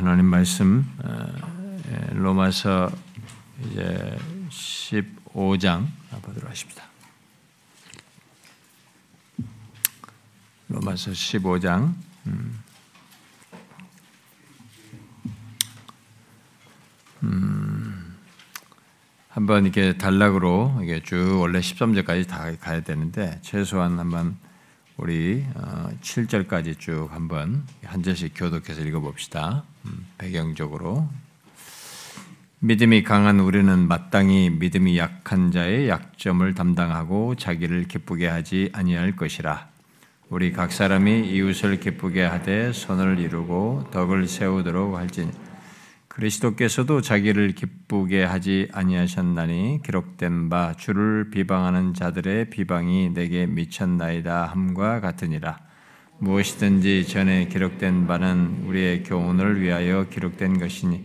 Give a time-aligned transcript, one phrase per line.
[0.00, 0.86] 하나님 말씀
[1.92, 2.90] 예, 로마서
[3.62, 5.86] 이제 15장
[6.22, 6.84] 보도록 하십니다.
[10.68, 11.92] 로마서 15장
[12.28, 12.62] 음,
[17.22, 18.16] 음,
[19.28, 24.38] 한번 이렇게 단락으로 이게 쭉 원래 13절까지 다 가야 되는데 최소한 한번
[24.96, 25.44] 우리
[26.00, 29.64] 7절까지 어, 쭉 한번 한 절씩 교독해서 읽어봅시다.
[29.86, 31.08] 음, 배경적으로
[32.60, 39.68] 믿음이 강한 우리는 마땅히 믿음이 약한 자의 약점을 담당하고 자기를 기쁘게 하지 아니할 것이라.
[40.28, 45.32] 우리 각 사람이 이웃을 기쁘게 하되 선을 이루고 덕을 세우도록 할지니
[46.08, 55.69] 그리스도께서도 자기를 기쁘게 하지 아니하셨나니 기록된 바 주를 비방하는 자들의 비방이 내게 미쳤나이다 함과 같으니라.
[56.20, 61.04] 무엇이든지 전에 기록된 바는 우리의 교훈을 위하여 기록된 것이니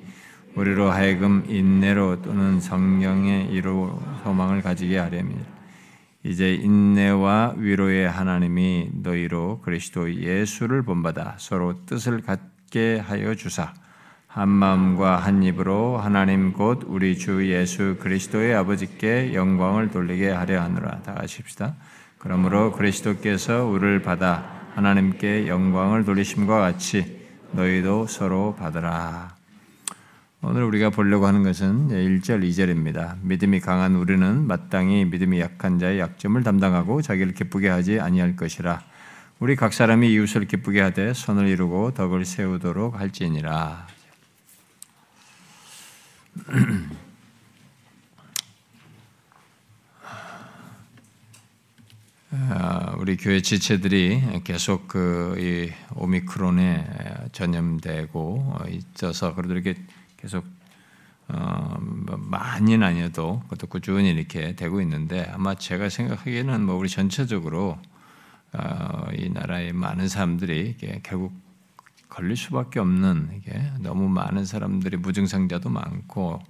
[0.55, 5.35] 우리로 하여금 인내로 또는 성령의 이로 소망을 가지게 하려니
[6.23, 13.73] 이제 인내와 위로의 하나님이 너희로 그리스도 예수를 본받아 서로 뜻을 갖게 하여 주사
[14.27, 21.03] 한 마음과 한 입으로 하나님 곧 우리 주 예수 그리스도의 아버지께 영광을 돌리게 하려 하노라.
[21.03, 21.75] 다 하십시다.
[22.17, 27.21] 그러므로 그리스도께서 우리를 받아 하나님께 영광을 돌리심과 같이
[27.53, 29.33] 너희도 서로 받으라.
[30.41, 33.15] 오늘 우리가 보려고 하는 것은 1절, 2절입니다.
[33.21, 38.81] 믿음이 강한 우리는 마땅히 믿음이 약한 자의 약점을 담당하고 자기를 기쁘게 하지 아니할 것이라.
[39.39, 43.87] 우리 각 사람이 이웃을 기쁘게 하되 손을 이루고 덕을 세우도록 할지니라.
[52.97, 59.75] 우리 교회 지체들이 계속 그 오미크론에 전염되고 있어서 그래도 이렇게
[60.17, 60.45] 계속
[61.27, 67.79] 어, 뭐 많이는 아니어도 그것도 꾸준히 이렇게 되고 있는데 아마 제가 생각하기에는 뭐 우리 전체적으로
[68.53, 71.33] 어, 이 나라의 많은 사람들이 결국
[72.09, 76.41] 걸릴 수밖에 없는 이게 너무 많은 사람들이 무증상자도 많고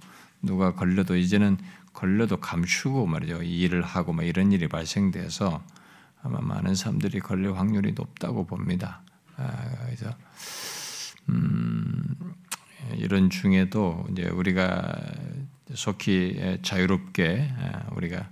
[0.42, 1.58] 누가 걸려도 이제는
[1.92, 5.64] 걸려도 감추고 말이죠 일을 하고 막 이런 일이 발생돼서
[6.22, 9.02] 아마 많은 사람들이 걸릴 확률이 높다고 봅니다.
[9.36, 10.14] 아, 그래서
[11.28, 12.34] 음,
[12.94, 14.94] 이런 중에도 이제 우리가
[15.74, 17.52] 속히 자유롭게
[17.92, 18.28] 우리가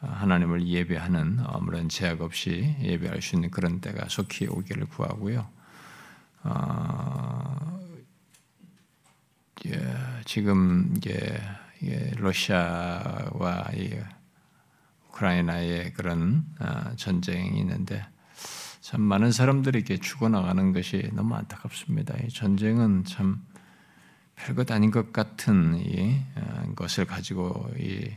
[0.00, 5.48] 하나님을 예배하는 아무런 제약 없이 예배할 수 있는 그런 때가 속히 오기를 구하고요.
[6.44, 7.85] 어, 예,
[10.24, 11.40] 지금 이제
[12.16, 13.70] 러시아와
[15.08, 18.04] 우크라이나의 그런 어, 전쟁이 있는데
[18.80, 22.14] 참 많은 사람들이 이렇게 죽어나가는 것이 너무 안타깝습니다.
[22.24, 23.42] 이 전쟁은 참
[24.36, 28.10] 별것 아닌 것 같은 이 어, 것을 가지고 이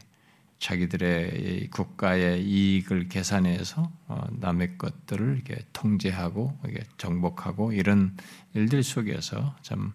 [0.60, 8.16] 자기들의 국가의 이익을 계산해서 어, 남의 것들을 이렇게 통제하고 이게 정복하고 이런
[8.54, 9.94] 일들 속에서 참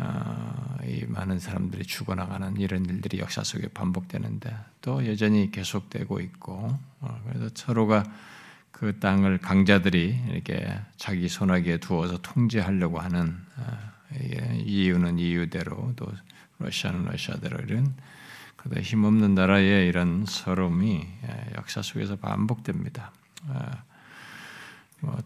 [0.00, 0.76] 어,
[1.08, 8.04] 많은 사람들이 죽어나가는 이런 일들이 역사 속에 반복되는데 또 여전히 계속되고 있고 어, 그래서 서로가
[8.70, 13.36] 그 땅을 강자들이 이렇게 자기 손아귀에 두어서 통제하려고 하는
[14.64, 16.06] 이유는 이유대로 또
[16.58, 17.94] 러시아는 러시아대로 이런
[18.56, 23.10] 그다 힘없는 나라의 이런 서름이 예, 역사 속에서 반복됩니다.
[25.02, 25.18] 아, 뭐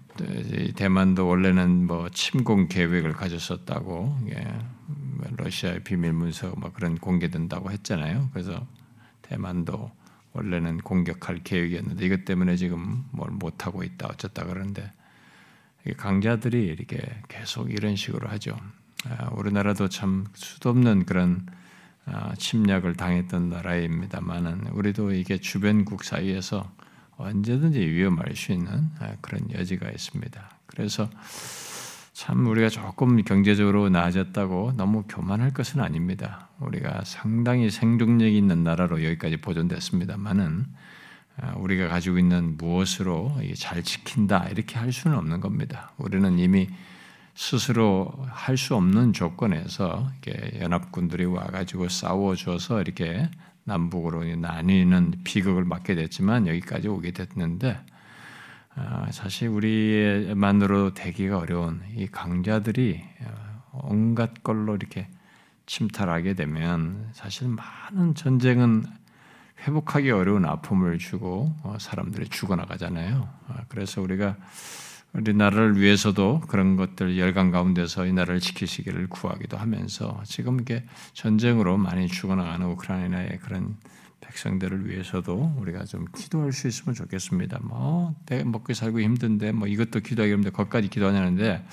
[0.77, 4.45] 대만도 원래는 뭐 침공 계획을 가졌었다고 예,
[4.87, 8.31] 뭐 러시아의 비밀 문서가 뭐 그런 공개된다고 했잖아요.
[8.33, 8.67] 그래서
[9.23, 9.91] 대만도
[10.33, 14.91] 원래는 공격할 계획이었는데 이것 때문에 지금 뭘 못 하고 있다 어쩌다 그러는데
[15.97, 16.99] 강자들이 이렇게
[17.29, 18.57] 계속 이런 식으로 하죠.
[19.07, 21.47] 아, 우리나라도 참 수없는 그런
[22.07, 26.71] 아, 침략을 당했던 나라입니다만은 우리도 이게 주변국 사이에서
[27.17, 30.51] 언제든지 위험할 수 있는 아, 그런 여지가 있습니다.
[30.67, 31.09] 그래서
[32.13, 36.49] 참 우리가 조금 경제적으로 나아졌다고 너무 교만할 것은 아닙니다.
[36.61, 40.67] 우리가 상당히 생존력 있는 나라로 여기까지 보존됐습니다만은
[41.41, 45.93] 아, 우리가 가지고 있는 무엇으로 잘 지킨다 이렇게 할 수는 없는 겁니다.
[45.99, 46.69] 우리는 이미
[47.35, 50.09] 스스로 할 수 없는 조건에서
[50.61, 53.29] 연합군들이 와가지고 싸워줘서 이렇게
[53.65, 57.79] 남북으로 나뉘는 비극을 맞게 됐지만 여기까지 오게 됐는데
[58.77, 63.03] 아, 사실 우리만으로 되기가 어려운 이 강자들이
[63.73, 65.09] 온갖 걸로 이렇게
[65.67, 68.85] 침탈하게 되면 사실 많은 전쟁은
[69.67, 73.29] 회복하기 어려운 아픔을 주고 어, 사람들이 죽어나가잖아요.
[73.49, 74.37] 아, 그래서 우리가
[75.15, 81.79] 우리 나라를 위해서도 그런 것들 열강 가운데서 이 나라를 지키시기를 구하기도 하면서 지금 이게 전쟁으로
[81.79, 83.77] 많이 죽어나가는 우크라이나의 그런
[84.21, 87.61] 백성들을 위해서도 우리가 좀 기도할 수 있으면 좋겠습니다.
[87.63, 91.65] 뭐 먹고 살고 힘든데 뭐 이것도 기도하기 힘든데 거기까지 기도하냐는데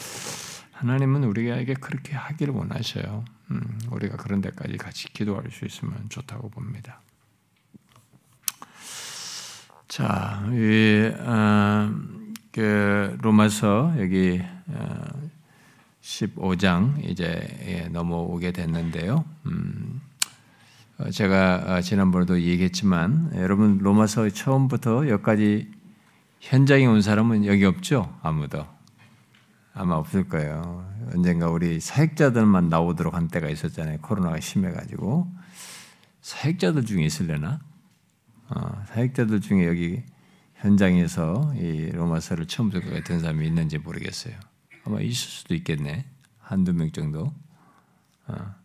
[0.74, 3.26] 하나님은 우리에게 그렇게 하기를 원하셔요.
[3.50, 7.02] 음, 우리가 그런 데까지 같이 기도할 수 있으면 좋다고 봅니다.
[9.88, 11.92] 자, 이 어,
[12.52, 15.06] 그 로마서 여기 어,
[16.02, 19.24] 15장 이제 예, 넘어오게 됐는데요.
[19.46, 20.02] 음,
[20.98, 25.72] 어, 제가 어, 지난번에도 얘기했지만 여러분 로마서 처음부터 여기까지
[26.42, 28.14] 현장에 온 사람은 여기 없죠?
[28.22, 28.66] 아무도
[29.74, 30.86] 아마 없을 거예요.
[31.14, 34.00] 언젠가 우리 사역자들만 나오도록 한 때가 있었잖아요.
[34.02, 35.32] 코로나가 심해가지고
[36.22, 37.62] 사역자들 중에 있을래나?
[38.50, 40.04] 어, 사역자들 중에 여기
[40.62, 44.36] 현장에서 이 로마서를 처음부터 된 사람이 있는지 모르겠어요.
[44.86, 46.06] 아마 있을 수도 있겠네.
[46.40, 47.34] 한두 명 정도.
[48.28, 48.56] 어.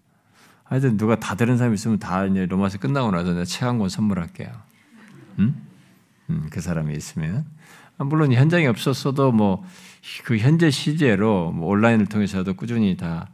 [0.65, 3.89] 하여튼 누가 다 들은 사람 있으면 다 이제 로마서 끝나고 나서 내가 책 한 권
[3.89, 4.51] 선물할게요.
[5.39, 5.67] 음?
[6.29, 7.47] 음, 그 사람이 있으면.
[7.99, 9.65] 아, 물론 현장에 없었어도 뭐
[10.25, 13.29] 그 현재 시제로 뭐 온라인을 통해서도 꾸준히 다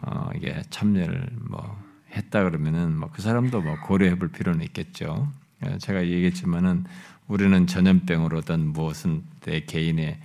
[0.00, 1.78] 어, 이게 참여를 뭐
[2.12, 5.28] 했다 그러면은 뭐 그 사람도 뭐 고려해 볼 필요는 있겠죠.
[5.62, 6.84] 어, 제가 얘기했지만은
[7.28, 10.18] 우리는 전염병으로 어떤 무엇은 내 개인의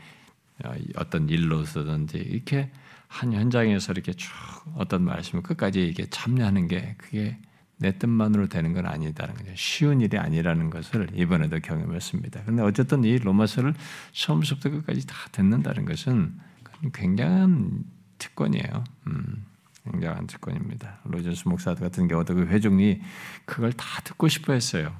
[0.63, 2.69] 어, 어떤 일로서든지 이렇게
[3.07, 4.29] 한 현장에서 이렇게 쭉
[4.75, 7.37] 어떤 말씀을 끝까지 이게 참여하는 게 그게
[7.77, 9.51] 내 뜻만으로 되는 건 아니다는 거죠.
[9.55, 12.41] 쉬운 일이 아니라는 것을 이번에도 경험했습니다.
[12.43, 13.73] 그런데 어쨌든 이 로마서를
[14.11, 16.39] 처음부터 끝까지 다 듣는다는 것은
[16.93, 17.83] 굉장한
[18.19, 18.83] 특권이에요.
[19.07, 19.45] 음,
[19.83, 20.99] 굉장한 특권입니다.
[21.05, 23.01] 로전스 목사 같은 경우도 그 회중이
[23.45, 24.95] 그걸 다 듣고 싶어 했어요.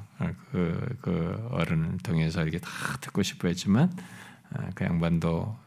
[0.52, 2.70] 그, 그 어른을 통해서 이렇게 다
[3.02, 3.92] 듣고 싶어 했지만
[4.54, 5.58] 아, 그 양반도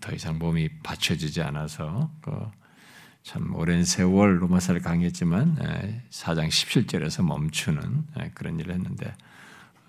[0.00, 2.64] 더 이상 몸이 받쳐지지 않아서 그
[3.24, 5.56] 참 오랜 세월 로마사를 강의했지만
[6.10, 8.04] 4장 17절에서 멈추는
[8.34, 9.14] 그런 일을 했는데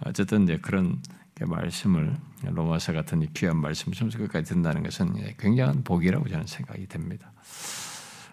[0.06, 1.02] 어쨌든 이제 그런
[1.42, 7.34] 말씀을 로마서 같은 귀한 말씀을 끝까지 듣는다는 것은 굉장한 복이라고 저는 생각이 됩니다.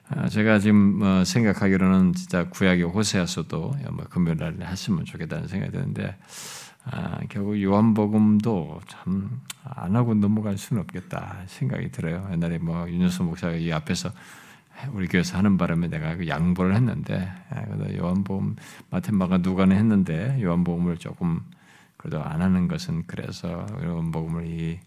[0.08, 6.16] 아, 제가 지금 뭐 생각하기로는 진짜 구약의 호세아서도 뭐 금요일 날 했으면 좋겠다는 생각이 드는데
[6.84, 12.28] 아, 결국 요한복음도 참 안 하고 넘어갈 수는 없겠다 생각이 들어요.
[12.32, 14.10] 옛날에 뭐 윤여수 목사가 이 앞에서
[14.92, 18.56] 우리 교회에서 하는 바람에 내가 그 양보를 했는데 아, 그래도 요한복음
[18.90, 21.40] 마테마가 누가는 했는데 요한복음을 조금
[21.96, 24.80] 그래도 안 하는 것은 그래서 요한복음을 이,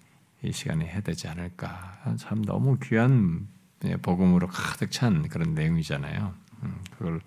[0.43, 1.97] 이 시간에 해야 되지 않을까.
[2.17, 3.54] 참 너무 귀한 예,
[4.01, 6.33] 복음으로 가득 찬 그런 내용이잖아요.
[6.63, 7.21] 음, 그걸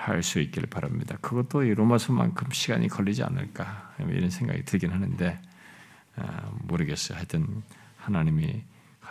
[0.00, 1.16] 할 수 있기를 바랍니다.
[1.20, 5.38] 그것도 이 로마서만큼 시간이 걸리지 않을까 이런 생각이 들긴 하는데
[6.16, 7.18] 아, 모르겠어요.
[7.18, 7.62] 하여튼
[7.98, 8.62] 하나님이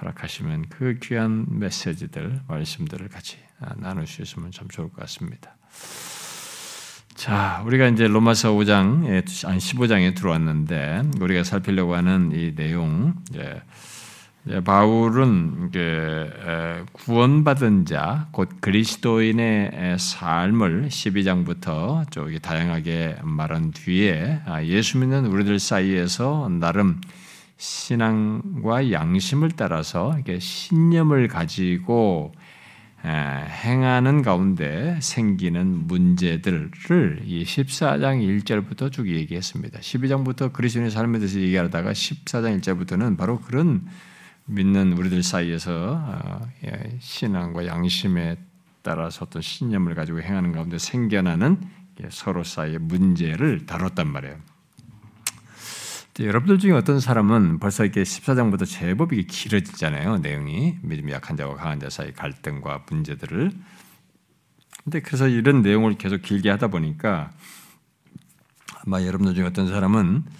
[0.01, 5.55] 허락하시면 그 귀한 메시지들, 말씀들을 같이 아, 나눌 수 있으면 참 좋을 것 같습니다.
[7.13, 13.15] 자, 우리가 이제 로마서 5장, 한 15장에 들어왔는데 우리가 살피려고 하는 이 내용,
[14.65, 15.71] 바울은
[16.93, 26.49] 구원받은 자, 곧 그리스도인의 삶을 12장부터 저기 다양하게 말한 뒤에 아, 예수 믿는 우리들 사이에서
[26.49, 26.99] 나름
[27.57, 32.31] 신앙과 양심을 따라서 신념을 가지고
[33.05, 39.79] 행하는 가운데 생기는 문제들을 이 14장 1절부터 쭉 얘기했습니다.
[39.79, 43.87] 12장부터 그리스도인의 삶에 대해서 얘기하다가 14장 1절부터는 바로 그런
[44.49, 48.37] 믿는 우리들 사이에서 어, 예, 신앙과 양심에
[48.81, 51.61] 따라서 어떤 신념을 가지고 행하는 가운데 생겨나는
[52.09, 54.37] 서로 사이의 문제를 다뤘단 말이에요.
[56.19, 60.17] 여러분들 중에 어떤 사람은 벌써 이렇게 14장부터 제법 이게 길어지잖아요.
[60.17, 63.51] 내용이 믿음이 약한 자와 강한 자 사이 갈등과 문제들을.
[64.83, 67.31] 근데 그래서 이런 내용을 계속 길게 하다 보니까
[68.85, 70.31] 아마 여러분들 중에 어떤 사람은 아,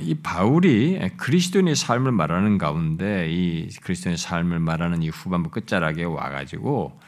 [0.00, 6.98] 이 바울이 그리스도인의 삶을 말하는 가운데 이 그리스도인의 삶을 말하는 이 후반부 끝자락에 와가지고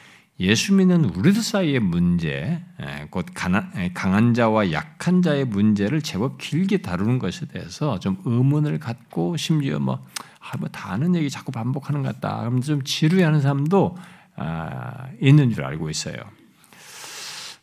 [0.40, 2.64] 예수 믿는 우리들 사이의 문제,
[3.10, 9.78] 곧 강한 자와 약한 자의 문제를 제법 길게 다루는 것에 대해서 좀 의문을 갖고 심지어
[9.78, 10.02] 뭐,
[10.38, 12.38] 아, 뭐다 아는 얘기 자꾸 반복하는 것 같다.
[12.40, 13.98] 그럼 좀 지루해하는 사람도
[14.36, 16.16] 아, 있는 줄 알고 있어요.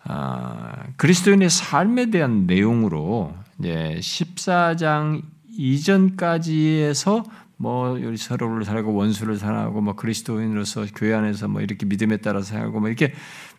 [0.09, 5.21] 아, 그리스도인의 삶에 대한 내용으로 이제 14장
[5.51, 7.23] 이전까지에서
[7.57, 12.87] 뭐 서로를 살고 원수를 사랑하고 뭐 그리스도인으로서 교회 안에서 뭐 이렇게 믿음에 따라 살고 뭐
[12.87, 13.13] 이렇게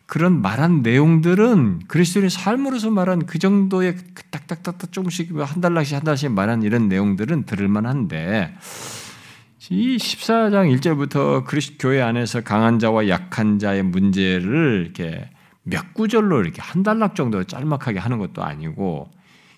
[0.06, 6.32] 그런 말한 내용들은 그리스도인의 삶으로서 말한 그 정도의 그 딱딱딱딱 조금씩 뭐한 달락씩 한 달씩
[6.32, 8.54] 말한 이런 내용들은 들을 만한데
[9.70, 15.28] 이 14장 1절부터 그리스 교회 안에서 강한 자와 약한 자의 문제를 이렇게
[15.68, 19.10] 몇 구절로 이렇게 한 달락 정도 짤막하게 하는 것도 아니고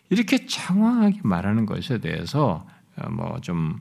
[0.09, 3.79] 이렇게 장황하게 말하는 것에 대해서 어, 뭐좀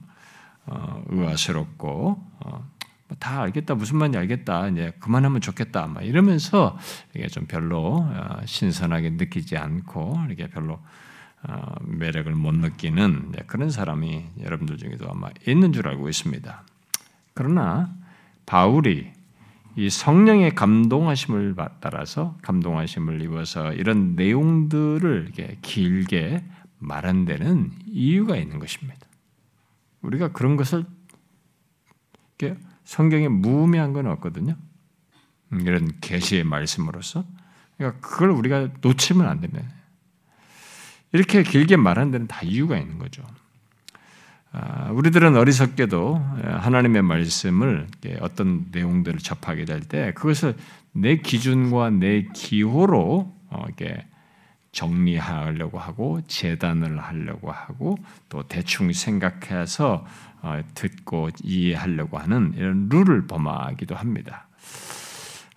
[0.67, 2.69] 어, 의아스럽고 어,
[3.07, 6.77] 뭐다 알겠다 무슨 말인지 알겠다 이제 그만하면 좋겠다 막 이러면서
[7.15, 8.07] 이게 좀 별로
[8.45, 10.79] 신선하게 느끼지 않고 이렇게 별로
[11.81, 16.63] 매력을 못 느끼는 그런 사람이 여러분들 중에도 아마 있는 줄 알고 있습니다.
[17.33, 17.89] 그러나
[18.45, 19.11] 바울이
[19.75, 26.43] 이 성령의 감동하심을 따라서 감동하심을 입어서 이런 내용들을 이렇게 길게
[26.79, 28.99] 말한 데는 이유가 있는 것입니다.
[30.01, 30.85] 우리가 그런 것을
[32.83, 34.55] 성경에 무의미한 건 없거든요.
[35.51, 37.23] 음, 이런 계시의 말씀으로서
[37.77, 39.67] 그러니까 그걸 우리가 놓치면 안 됩니다.
[41.11, 43.23] 이렇게 길게 말한 데는 다 이유가 있는 거죠.
[44.51, 47.87] 아, 우리들은 어리석게도 하나님의 말씀을
[48.21, 50.55] 어떤 내용들을 접하게 될 때 그것을
[50.91, 54.05] 내 기준과 내 기호로 어, 이렇게
[54.71, 57.97] 정리하려고 하고 재단을 하려고 하고
[58.29, 60.05] 또 대충 생각해서
[60.41, 64.47] 어, 듣고 이해하려고 하는 이런 룰을 범하기도 합니다.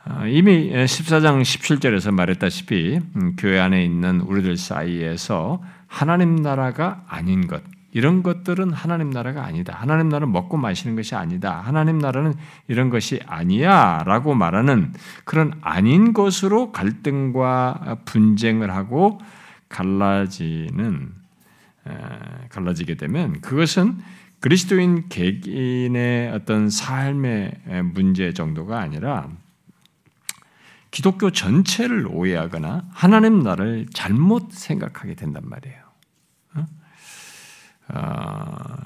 [0.05, 7.63] 아, 이미 14장 17절에서 말했다시피 음, 교회 안에 있는 우리들 사이에서 하나님 나라가 아닌 것
[7.93, 9.77] 이런 것들은 하나님 나라가 아니다.
[9.77, 11.61] 하나님 나라는 먹고 마시는 것이 아니다.
[11.61, 12.35] 하나님 나라는
[12.67, 14.03] 이런 것이 아니야.
[14.07, 14.95] 라고 말하는
[15.25, 19.21] 그런 아닌 것으로 갈등과 분쟁을 하고
[19.69, 21.13] 갈라지는,
[22.49, 23.99] 갈라지게 되면 그것은
[24.41, 27.61] 그리스도인 개인의 어떤 삶의
[27.95, 29.29] 문제 정도가 아니라
[30.91, 35.92] 기독교 전체를 오해하거나 하나님 나라를 잘못 생각하게 된단 말이에요.
[37.89, 38.77] 어,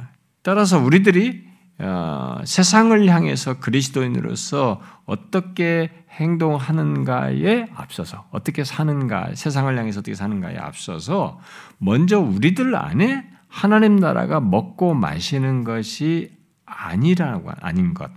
[0.43, 1.47] 따라서 우리들이
[1.79, 11.39] 어, 세상을 향해서 그리스도인으로서 어떻게 행동하는가에 앞서서 어떻게 사는가 세상을 향해서 어떻게 사는가에 앞서서
[11.79, 16.33] 먼저 우리들 안에 하나님 나라가 먹고 마시는 것이
[16.65, 18.11] 아니라고 아닌 것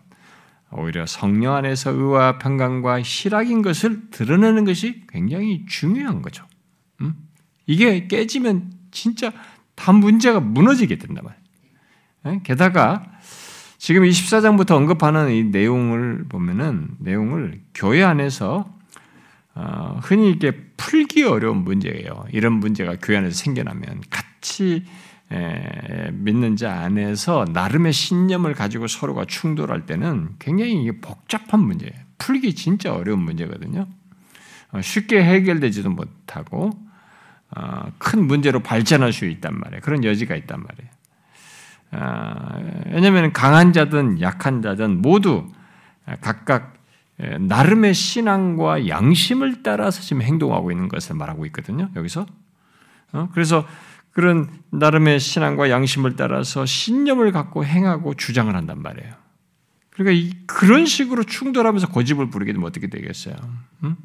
[0.71, 6.45] 오히려 성령 안에서 의와 평강과 희락인 것을 드러내는 것이 굉장히 중요한 거죠.
[7.01, 7.15] 음?
[7.65, 9.31] 이게 깨지면 진짜
[9.79, 11.43] 다 문제가 무너지게 된단 말이에요.
[12.27, 12.41] 예?
[12.43, 13.05] 게다가
[13.77, 18.77] 지금 24장부터 언급하는 이 내용을 보면은 내용을 교회 안에서
[19.55, 22.25] 어, 흔히 이게 풀기 어려운 문제예요.
[22.33, 24.83] 이런 문제가 교회 안에서 생겨나면 같이
[26.11, 31.93] 믿는 자 안에서 나름의 신념을 가지고 서로가 충돌할 때는 굉장히 이게 복잡한 문제예요.
[32.17, 33.87] 풀기 진짜 어려운 문제거든요.
[34.71, 36.88] 어, 쉽게 해결되지도 못하고 어,
[37.97, 39.81] 큰 문제로 발전할 수 있단 말이에요.
[39.81, 40.89] 그런 여지가 있단 말이에요.
[41.91, 45.47] 어, 왜냐하면 강한 자든 약한 자든 모두
[46.21, 46.75] 각각
[47.17, 51.89] 나름의 신앙과 양심을 따라서 지금 행동하고 있는 것을 말하고 있거든요.
[51.95, 52.25] 여기서
[53.33, 53.67] 그래서
[54.11, 59.13] 그런 나름의 신앙과 양심을 따라서 신념을 갖고 행하고 주장을 한단 말이에요.
[59.91, 63.35] 그러니까 그런 식으로 충돌하면서 고집을 부리게 되면 어떻게 되겠어요?
[63.83, 63.97] 음?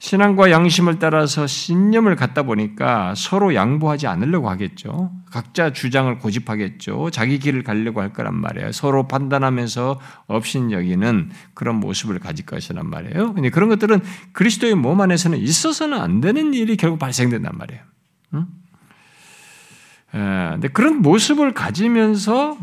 [0.00, 5.12] 신앙과 양심을 따라서 신념을 갖다 보니까 서로 양보하지 않으려고 하겠죠.
[5.30, 7.10] 각자 주장을 고집하겠죠.
[7.10, 8.72] 자기 길을 가려고 할 거란 말이에요.
[8.72, 13.34] 서로 판단하면서 업신여기는 그런 모습을 가질 것이란 말이에요.
[13.34, 14.00] 근데 그런 것들은
[14.32, 17.82] 그리스도의 몸 안에서는 있어서는 안 되는 일이 결국 발생된단 말이에요.
[18.34, 18.46] 응?
[20.14, 22.56] 에, 근데 그런 모습을 가지면서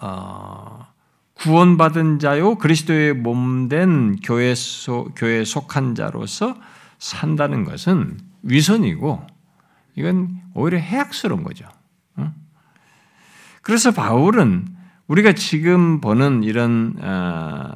[0.00, 0.79] 어,
[1.40, 6.54] 구원받은 자요 그리스도의 몸된 교회 속 교회에 속한 자로서
[6.98, 9.26] 산다는 것은 위선이고
[9.96, 11.66] 이건 오히려 해악스러운 거죠.
[13.62, 14.66] 그래서 바울은
[15.06, 17.70] 우리가 지금 보는 이런 어,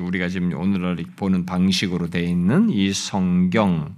[0.00, 3.92] 우리가 지금 오늘 보는 방식으로 되어 있는 이 성경을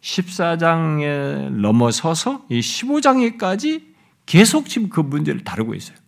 [0.00, 3.92] 14장에 넘어서서 이 15장에까지
[4.26, 6.01] 계속 지금 그 문제를 다루고 있어요.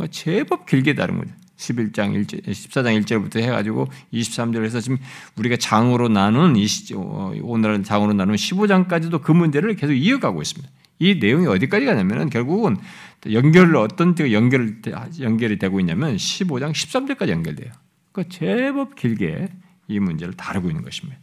[0.00, 1.30] 뭐 제법 길게 다른 거죠.
[1.58, 4.96] 11장 1절, 14장 1절부터 해가지고 23절에서 지금
[5.36, 6.56] 우리가 장으로 나눈
[6.94, 10.72] 어, 오늘은 장으로 나눈 15장까지도 그 문제를 계속 이어가고 있습니다.
[11.00, 12.78] 이 내용이 어디까지 가냐면은 결국은
[13.30, 14.80] 연결을 어떤 때 연결
[15.20, 17.70] 연결이 되고 있냐면 15장 13절까지 연결돼요.
[18.12, 19.48] 그 제법 길게
[19.88, 21.20] 이 문제를 다루고 있는 것입니다.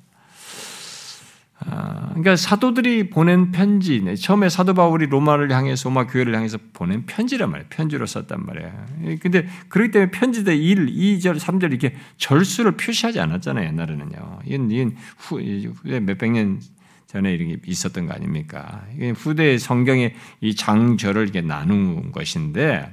[1.59, 7.49] 아, 그러니까 사도들이 보낸 편지, 처음에 사도 바울이 로마를 향해서 로마 교회를 향해서 보낸 편지란
[7.49, 7.67] 말이에요.
[7.69, 8.71] 편지로 썼단 말이에요.
[9.19, 13.67] 근데 그렇기 때문에 편지대 1, 2절, 3절 이렇게 절수를 표시하지 않았잖아요.
[13.69, 14.39] 옛날에는요.
[14.45, 16.61] 이건, 이건 후, 후에 몇백 년
[17.07, 18.85] 전에 이렇게 있었던 거 아닙니까?
[19.15, 22.91] 후대 성경의 이 장절을 이렇게 나눈 것인데,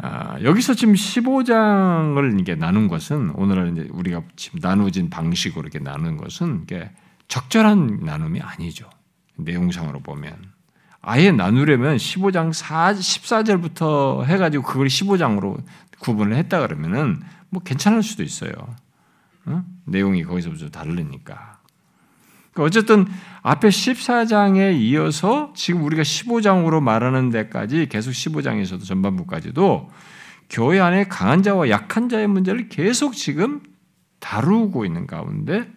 [0.00, 6.16] 아, 여기서 지금 15장을 이게 나눈 것은 오늘날 이제 우리가 지금 나누진 방식으로 이렇게 나눈
[6.16, 6.90] 것은 이게
[7.26, 8.88] 적절한 나눔이 아니죠.
[9.36, 10.36] 내용상으로 보면
[11.00, 15.62] 아예 나누려면 15장 4, 14절부터 해가지고 그걸 15장으로
[16.00, 18.52] 구분을 했다 그러면은 뭐 괜찮을 수도 있어요.
[19.46, 19.64] 어?
[19.84, 21.57] 내용이 거기서부터 다르니까.
[22.52, 23.06] 그러니까 어쨌든
[23.42, 29.90] 앞에 14장에 이어서 지금 우리가 15장으로 말하는 데까지 계속 15장에서도 전반부까지도
[30.50, 33.62] 교회 안에 강한 자와 약한 자의 문제를 계속 지금
[34.20, 35.70] 다루고 있는 가운데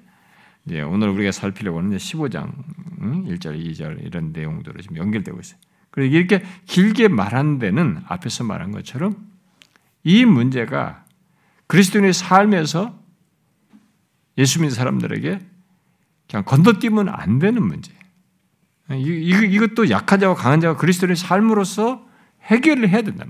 [0.65, 2.51] 이제 오늘 우리가 살피려고 하는 15장
[2.99, 5.59] 1절, 2절 이런 내용들로 지금 연결되고 있어요.
[5.89, 9.15] 그리고 이렇게 길게 말한 데는 앞에서 말한 것처럼
[10.03, 11.03] 이 문제가
[11.67, 12.99] 그리스도인의 삶에서
[14.37, 15.39] 예수 믿는 사람들에게
[16.31, 17.91] 그냥 건너뛰면 안 되는 문제.
[18.89, 22.05] 이것도 약한 자와 강한 자가 그리스도의 삶으로서
[22.43, 23.25] 해결을 해야 된다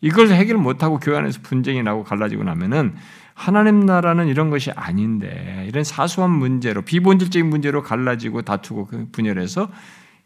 [0.00, 2.94] 이걸 해결 못하고 교회 안에서 분쟁이 나고 갈라지고 나면은
[3.34, 9.70] 하나님 나라는 이런 것이 아닌데 이런 사소한 문제로 비본질적인 문제로 갈라지고 다투고 그 분열해서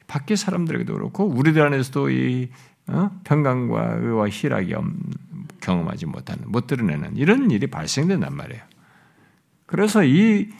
[0.07, 2.51] 밖에 사람들에게도 그렇고 우리들 안에서도 이
[2.87, 3.11] 어?
[3.25, 4.75] 평강과 의와 희락이
[5.61, 8.63] 경험하지 못하는 못 드러내는 이런 일이 발생된단 말이에요.
[9.65, 10.51] 그래서 이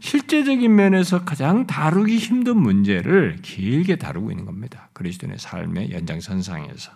[0.00, 4.88] 실제적인 면에서 가장 다루기 힘든 문제를 길게 다루고 있는 겁니다.
[4.92, 6.92] 그리스도의 삶의 연장선상에서.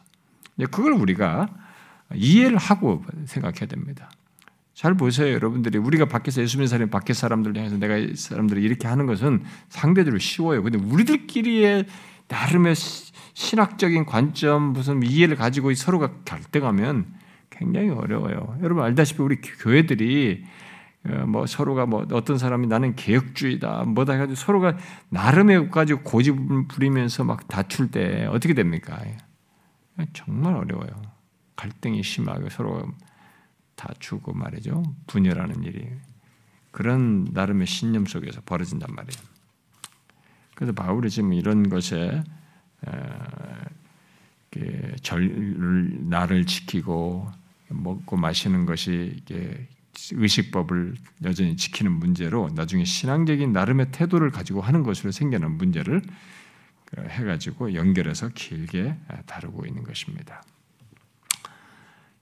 [0.71, 1.49] 그걸 우리가
[2.15, 4.11] 이해를 하고 생각해야 됩니다.
[4.75, 5.79] 잘 보세요, 여러분들이.
[5.79, 10.63] 우리가 밖에서 예수 믿는 사람이 밖에 사람들 향해서 내가 사람들이 이렇게 하는 것은 상대적으로 쉬워요.
[10.63, 11.87] 근데 우리들끼리의
[12.29, 12.75] 나름의
[13.35, 17.07] 신학적인 관점, 무슨 이해를 가지고 서로가 갈등하면
[17.51, 18.57] 굉장히 어려워요.
[18.63, 20.60] 여러분 알다시피 우리 교회들이 어,
[21.27, 24.77] 뭐 서로가 뭐 어떤 사람이 나는 개혁주의다 뭐다 해가지고 서로가
[25.09, 26.37] 나름의 가지고 고집
[26.69, 29.01] 부리면서 막 다툴 때 어떻게 됩니까?
[30.13, 30.91] 정말 어려워요.
[31.57, 32.91] 갈등이 심하고 서로
[33.77, 34.83] 다투고 말이죠.
[35.07, 35.89] 분열하는 일이
[36.71, 39.23] 그런 나름의 신념 속에서 벌어진단 말이에요.
[40.55, 42.23] 그래서 바울이 지금 이런 것에
[45.03, 47.31] 절 나를 지키고
[47.69, 49.67] 먹고 마시는 것이 이게
[50.13, 56.03] 의식법을 여전히 지키는 문제로 나중에 신앙적인 나름의 태도를 가지고 하는 것으로 생겨난 문제를
[56.85, 60.43] 그 해가지고 연결해서 길게 다루고 있는 것입니다.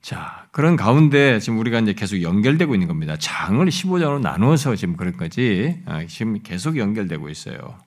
[0.00, 3.16] 자, 그런 가운데 지금 우리가 이제 계속 연결되고 있는 겁니다.
[3.18, 5.83] 장을 15장으로 나누어서 지금 그런 거지.
[5.87, 7.78] 아, 지금 계속 연결되고 있어요.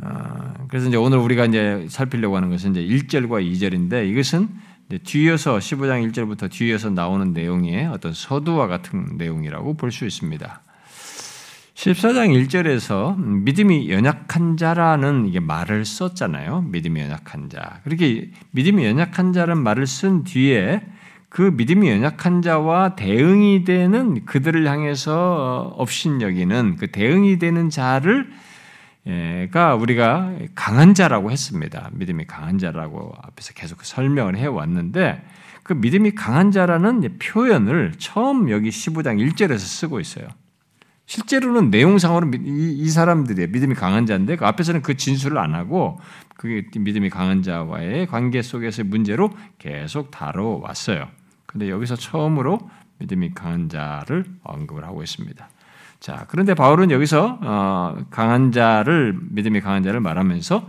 [0.00, 4.48] 아, 그래서 이제 오늘 우리가 이제 살피려고 하는 것은 이제 1절과 2절인데 이것은
[5.02, 10.62] 뒤에서 15장 1절부터 뒤에서 나오는 내용의 어떤 서두와 같은 내용이라고 볼 수 있습니다.
[11.74, 16.62] 14장 1절에서 믿음이 연약한 자라는 이게 말을 썼잖아요.
[16.62, 17.80] 믿음이 연약한 자.
[17.84, 20.82] 그렇게 믿음이 연약한 자라는 말을 쓴 뒤에
[21.28, 28.28] 그 믿음이 연약한 자와 대응이 되는 그들을 향해서 업신여기는 그 대응이 되는 자를
[29.50, 31.90] 가 우리가 강한 자라고 했습니다.
[31.94, 35.24] 믿음이 강한 자라고 앞에서 계속 설명을 해 왔는데
[35.62, 40.28] 그 믿음이 강한 자라는 표현을 처음 여기 15장 1절에서 쓰고 있어요.
[41.06, 45.98] 실제로는 내용상으로 이, 사람들이 믿음이 강한 자인데 그 앞에서는 그 진술을 안 하고
[46.36, 51.08] 그 믿음이 강한 자와의 관계 속에서의 문제로 계속 다뤄왔어요.
[51.46, 52.58] 근데 여기서 처음으로
[52.98, 55.48] 믿음이 강한 자를 언급을 하고 있습니다.
[56.00, 60.68] 자, 그런데 바울은 여기서 어, 강한 자를 믿음이 강한 자를 말하면서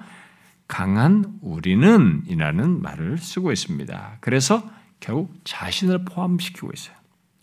[0.67, 4.17] 강한 우리는이라는 말을 쓰고 있습니다.
[4.21, 4.63] 그래서
[4.99, 6.95] 결국 자신을 포함시키고 있어요.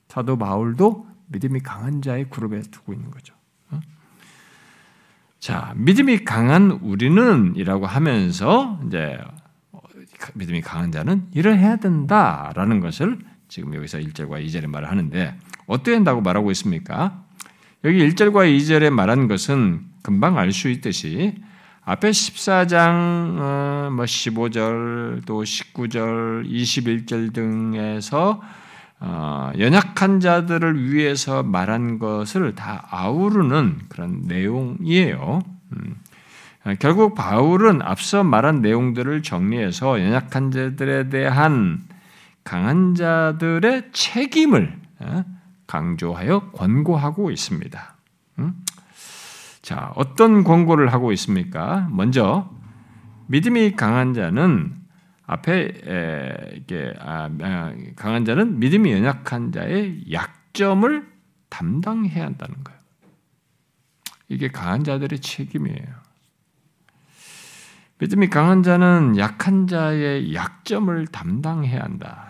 [0.09, 3.35] 사도 바울도 믿음이 강한 자의 그룹에 두고 있는 거죠.
[3.71, 3.81] 어?
[5.41, 9.19] 자, 믿음이 강한 우리는이라고 하면서 이제
[10.35, 13.19] 믿음이 강한 자는 일을 해야 된다라는 것을
[13.49, 17.26] 지금 여기서 1절과 2절에 말을 하는데 어떻게 한다고 말하고 있습니까?
[17.87, 21.37] 여기 1절과 2절에 말한 것은 금방 알 수 있듯이
[21.85, 28.43] 앞에 14장 어, 뭐 15절 또 19절 21절 등에서
[28.99, 35.43] 어, 연약한 자들을 위해서 말한 것을 다 아우르는 그런 내용이에요.
[35.75, 35.97] 음.
[36.81, 41.85] 결국 바울은 앞서 말한 내용들을 정리해서 연약한 자들에 대한
[42.43, 45.36] 강한 자들의 책임을 어,
[45.67, 47.97] 강조하여 권고하고 있습니다.
[48.39, 48.65] 음?
[49.63, 51.89] 자, 어떤 권고를 하고 있습니까?
[51.91, 52.51] 먼저
[53.27, 54.77] 믿음이 강한 자는
[55.27, 61.07] 앞에 이게 아, 아, 강한 자는 믿음이 연약한 자의 약점을
[61.49, 62.79] 담당해야 한다는 거예요.
[64.29, 66.07] 이게 강한 자들의 책임이에요.
[67.99, 72.26] 믿음이 강한 자는 약한 자의 약점을 담당해야 한다.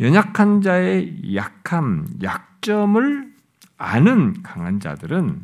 [0.00, 3.32] 연약한 자의 약함, 약점을
[3.78, 5.40] 아는 강한 자들은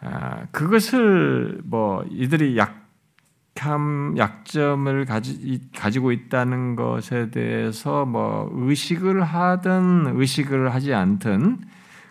[0.00, 10.74] 아, 그것을 뭐 이들이 약함, 약점을 가지, 가지고 있다는 것에 대해서 뭐 의식을 하든 의식을
[10.74, 11.60] 하지 않든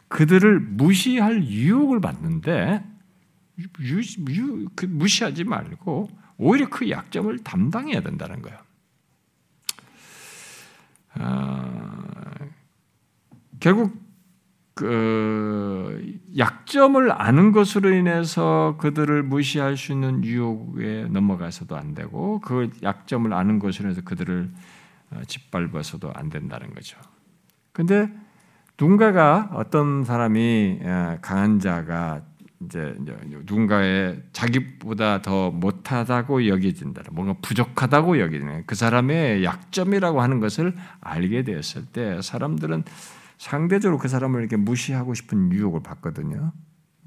[0.07, 2.83] 그들을 무시할 유혹을 받는데
[3.59, 8.62] 유, 유, 그 무시하지 말고 오히려 그 약점을 담당해야 된다는 거예요.
[11.15, 12.04] 아,
[13.60, 13.93] 결국
[14.73, 23.32] 그 약점을 아는 것으로 인해서 그들을 무시할 수 있는 유혹에 넘어가서도 안 되고 그 약점을
[23.32, 24.52] 아는 것으로 해서 그들을
[25.12, 26.97] 어, 짓밟아서도 안 된다는 거죠.
[27.71, 28.12] 근데
[28.80, 32.23] 누군가가 어떤 사람이 어, 강한 자가
[32.65, 32.95] 이제
[33.45, 41.86] 누군가의 자기보다 더 못하다고 여겨진다, 뭔가 부족하다고 여기는 그 사람의 약점이라고 하는 것을 알게 되었을
[41.86, 42.84] 때 사람들은
[43.38, 46.52] 상대적으로 그 사람을 이렇게 무시하고 싶은 유혹을 받거든요.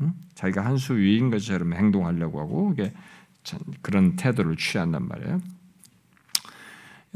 [0.03, 0.12] 응?
[0.35, 2.75] 자기가 한 수 위인 것처럼 행동하려고 하고
[3.81, 5.40] 그런 태도를 취한단 말이에요.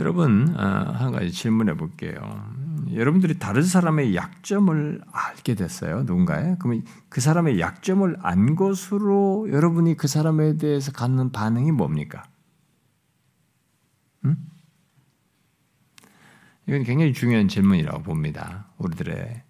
[0.00, 2.14] 여러분 아, 한 가지 질문해 볼게요.
[2.94, 6.04] 여러분들이 다른 사람의 약점을 알게 됐어요.
[6.04, 12.22] 누군가의 그러면 그 사람의 약점을 안 것으로 여러분이 그 사람에 대해서 갖는 반응이 뭡니까?
[14.24, 14.36] 음?
[16.66, 18.68] 이건 굉장히 중요한 질문이라고 봅니다.
[18.78, 19.42] 우리들의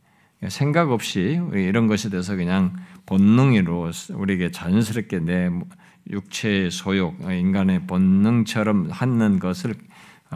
[0.48, 2.74] 생각 없이 이런 것에 대해서 그냥
[3.06, 5.50] 본능으로 우리에게 자연스럽게 내
[6.10, 9.74] 육체의 소욕, 인간의 본능처럼 하는 것을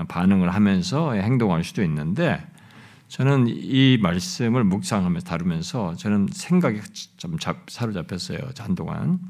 [0.09, 2.45] 반응을 하면서 행동할 수도 있는데
[3.09, 6.81] 저는 이 말씀을 묵상하면서 다루면서 저는 생각이
[7.17, 7.37] 좀
[7.69, 8.39] 사로잡혔어요.
[8.59, 9.21] 한동안.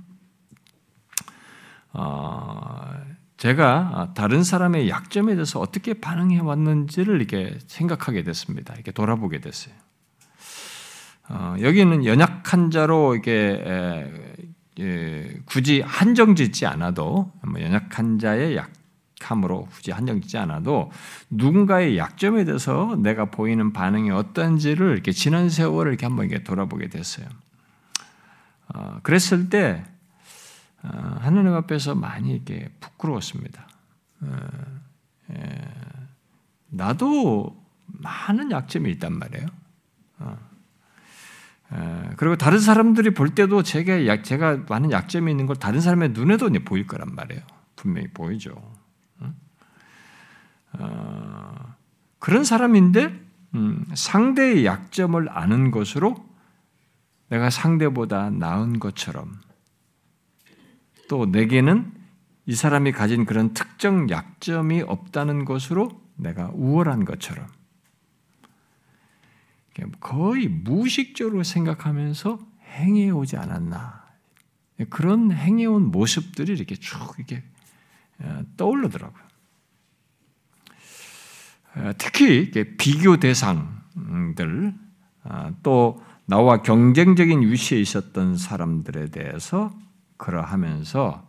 [1.92, 2.94] 어,
[3.37, 8.72] 제가 다른 사람의 약점에 대해서 어떻게 반응해 왔는지를 이렇게 생각하게 됐습니다.
[8.74, 9.74] 이렇게 돌아보게 됐어요.
[11.29, 14.22] 어, 여기는 연약한 자로 이게
[15.44, 18.70] 굳이 한정 짓지 않아도 뭐 연약한 자의 약
[19.25, 20.91] 약함으로 굳이 한정 짓지 않아도
[21.31, 27.27] 누군가의 약점에 대해서 내가 보이는 반응이 어떤지를 이렇게 지난 세월을 이렇게 한번 이렇게 돌아보게 됐어요.
[28.69, 29.85] 어, 그랬을 때
[30.83, 33.67] 어, 하나님 앞에서 많이 이렇게 부끄러웠습니다.
[34.21, 34.37] 어,
[35.33, 35.65] 예,
[36.69, 39.47] 나도 많은 약점이 있단 말이에요.
[40.19, 40.39] 어.
[41.75, 46.51] 예, 그리고 다른 사람들이 볼 때도 제가 제가 많은 약점이 있는 걸 다른 사람의 눈에도
[46.65, 47.43] 보일 거란 말이에요.
[47.77, 48.84] 분명히 보이죠.
[50.79, 51.75] 어,
[52.19, 53.21] 그런 사람인데
[53.55, 56.17] 음, 상대의 약점을 아는 것으로
[57.29, 59.41] 내가 상대보다 나은 것처럼
[61.09, 61.93] 또 내게는
[62.47, 67.47] 이 사람이 가진 그런 특정 약점이 없다는 것으로 내가 우월한 것처럼
[70.01, 72.39] 거의 무의식적으로 생각하면서
[72.77, 74.05] 행해 오지 않았나
[74.91, 77.43] 그런 행해 온 모습들이 이렇게 쭉 이렇게
[78.21, 79.24] 어, 떠오르더라고요.
[81.77, 84.75] 어, 특히 비교 대상들
[85.25, 89.73] 아, 또 나와 경쟁적인 위치에 있었던 사람들에 대해서
[90.17, 91.29] 그러하면서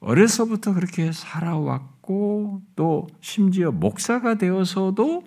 [0.00, 5.24] 어려서부터 그렇게 살아왔고 또 심지어 목사가 되어서도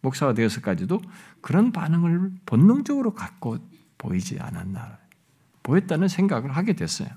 [0.00, 1.00] 목사가 되어서까지도
[1.40, 3.58] 그런 반응을 본능적으로 갖고
[3.98, 4.98] 보이지 않았나
[5.62, 7.08] 보였다는 생각을 하게 됐어요.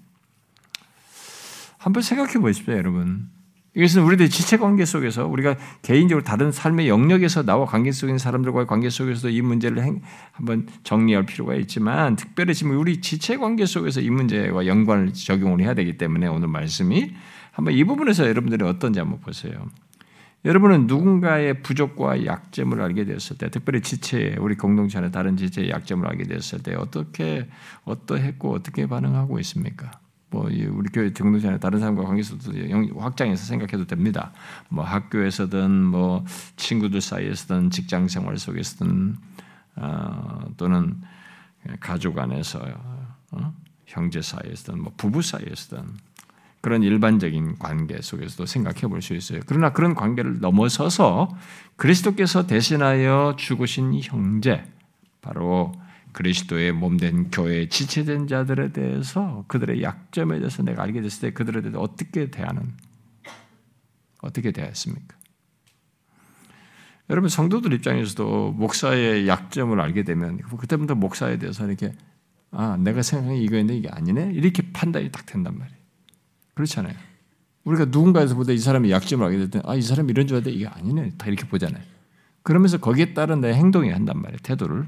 [1.77, 3.29] 한번 생각해 보십시오, 여러분.
[3.75, 8.89] 이것은 우리들의 지체 관계 속에서 우리가 개인적으로 다른 삶의 영역에서 나와 관계 속인 사람들과의 관계
[8.89, 14.09] 속에서도 이 문제를 행, 한번 정리할 필요가 있지만 특별히 지금 우리 지체 관계 속에서 이
[14.09, 17.13] 문제와 연관을 적용을 해야 되기 때문에 오늘 말씀이
[17.51, 19.67] 한번 이 부분에서 여러분들이 어떤지 한번 보세요.
[20.45, 26.07] 여러분은 누군가의 부족과 약점을 알게 되었을 때, 특별히 지체, 우리 공동체 안에 다른 지체의 약점을
[26.07, 27.47] 알게 되었을 때 어떻게
[27.83, 30.04] 어떠했고 어떻게 반응하고 있습니까?
[30.35, 32.51] 뭐 우리 교회 정동전에 다른 사람과 관계에서도
[32.99, 34.33] 확장해서 생각해도 됩니다.
[34.67, 36.25] 뭐 학교에서든 뭐
[36.57, 39.15] 친구들 사이에서든 직장 생활 속에서든
[39.77, 40.99] 어, 또는
[41.79, 42.59] 가족 안에서
[43.31, 43.53] 어?
[43.85, 45.83] 형제 사이에서든 뭐 부부 사이에서든
[46.59, 49.39] 그런 일반적인 관계 속에서도 생각해 볼 수 있어요.
[49.45, 51.29] 그러나 그런 관계를 넘어서서
[51.77, 54.65] 그리스도께서 대신하여 죽으신 형제
[55.21, 55.71] 바로
[56.15, 61.81] 그리스도의 몸된 교회에 지체된 자들에 대해서 그들의 약점에 대해서 내가 알게 됐을 때 그들에 대해서
[61.81, 62.73] 어떻게 대하는
[64.21, 65.17] 어떻게 대했습니까?
[67.09, 71.91] 여러분 성도들 입장에서도 목사의 약점을 알게 되면 그때부터 목사에 대해서 이렇게
[72.49, 75.77] 아 내가 생각한 이거인데 이게 아니네 이렇게 판단이 딱 된단 말이에요.
[76.53, 76.95] 그렇잖아요.
[77.65, 81.17] 우리가 누군가에서 보다 이 사람이 약점을 알게 됐더니 아이 사람이 이런 줄 알았는데 이게 아니네
[81.17, 81.83] 다 이렇게 보잖아요.
[82.41, 84.37] 그러면서 거기에 따른 내 행동이 한단 말이에요.
[84.43, 84.87] 태도를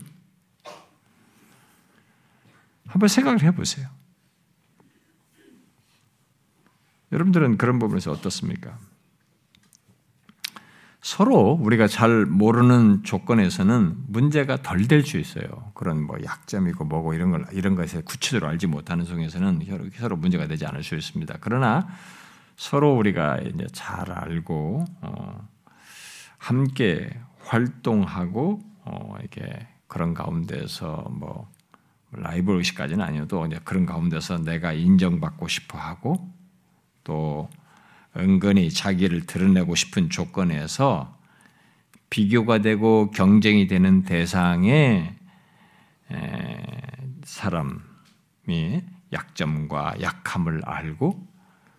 [2.88, 3.88] 한번 생각을 해보세요.
[7.12, 8.78] 여러분들은 그런 부분에서 어떻습니까?
[11.02, 15.72] 서로 우리가 잘 모르는 조건에서는 문제가 덜 될 수 있어요.
[15.74, 19.62] 그런 뭐 약점이고 뭐고 이런 걸 이런 것에 구체적으로 알지 못하는 속에서는
[19.96, 21.38] 서로 문제가 되지 않을 수 있습니다.
[21.40, 21.88] 그러나
[22.58, 25.48] 서로 우리가 이제 잘 알고 어,
[26.38, 31.50] 함께 활동하고 어, 이렇게 그런 가운데서 뭐
[32.20, 36.34] 라이벌 의식까지는 아니어도 이제 그런 가운데서 내가 인정받고 싶어 하고
[37.04, 37.50] 또
[38.16, 41.18] 은근히 자기를 드러내고 싶은 조건에서
[42.10, 45.16] 비교가 되고 경쟁이 되는 대상의
[47.24, 48.82] 사람이
[49.14, 51.28] 약점과 약함을 알고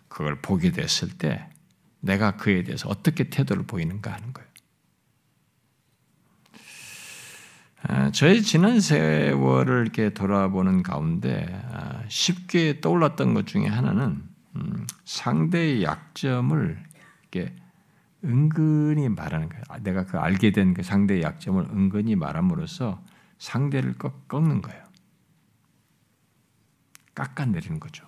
[0.07, 1.47] 그걸 보게 됐을 때
[1.99, 4.49] 내가 그에 대해서 어떻게 태도를 보이는가 하는 거예요.
[7.68, 7.68] 아,
[8.11, 14.21] 저희 지난 세월을 이렇게 돌아보는 가운데 아, 쉽게 떠올랐던 것 중에 하나는
[14.55, 16.83] 음, 상대의 약점을
[17.21, 17.55] 이렇게
[18.25, 19.63] 은근히 말하는 거예요.
[19.69, 23.01] 아, 내가 그 알게 된 그 상대의 약점을 은근히 말함으로써
[23.37, 23.95] 상대를
[24.27, 24.83] 꺾는 거예요.
[27.15, 28.05] 깎아내리는 거죠.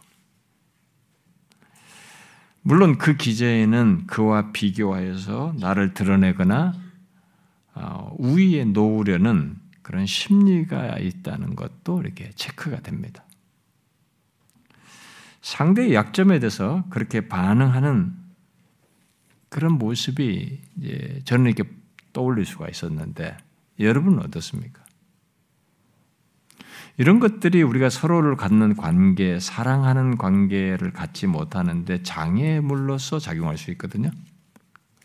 [2.62, 6.74] 물론 그 기제에는 그와 비교하여서 나를 드러내거나
[7.74, 9.61] 어, 우위에 놓으려는
[9.92, 13.26] 그런 심리가 있다는 것도 이렇게 체크가 됩니다.
[15.42, 18.14] 상대의 약점에 대해서 그렇게 반응하는
[19.50, 21.70] 그런 모습이 이제 저는 이렇게
[22.14, 23.38] 떠올릴 수가 있었는데
[23.82, 24.82] 여러분은 어떻습니까?
[26.96, 34.10] 이런 것들이 우리가 서로를 갖는 관계, 사랑하는 관계를 갖지 못하는데 장애물로서 작용할 수 있거든요.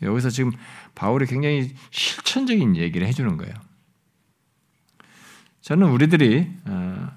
[0.01, 0.53] 여기서 지금
[0.95, 3.53] 바울이 굉장히 실천적인 얘기를 해주는 거예요.
[5.67, 7.09] 저는 우리들이 어,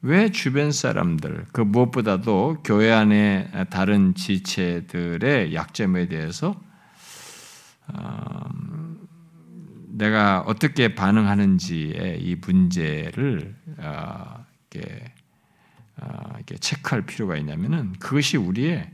[0.00, 6.58] 왜 주변 사람들, 그 무엇보다도 교회 안에 다른 지체들의 약점에 대해서
[7.88, 8.48] 어,
[9.88, 15.12] 내가 어떻게 반응하는지의 이 문제를 어, 이렇게,
[16.36, 18.90] 이렇게 체크할 필요가 있냐면은 그것이 우리의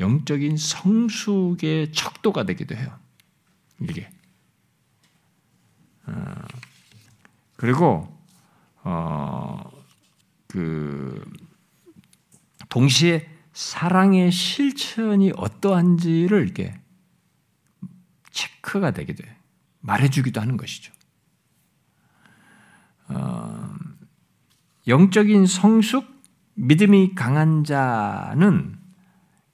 [0.00, 2.98] 영적인 성숙의 척도가 되기도 해요.
[3.82, 4.08] 이게.
[7.56, 8.13] 그리고
[8.84, 9.70] 어,
[10.46, 11.24] 그
[12.68, 16.78] 동시에 사랑의 실천이 어떠한지를 이렇게
[18.30, 19.36] 체크가 되게 돼
[19.80, 20.92] 말해주기도 하는 것이죠.
[23.08, 23.74] 어,
[24.86, 26.06] 영적인 성숙,
[26.54, 28.78] 믿음이 강한 자는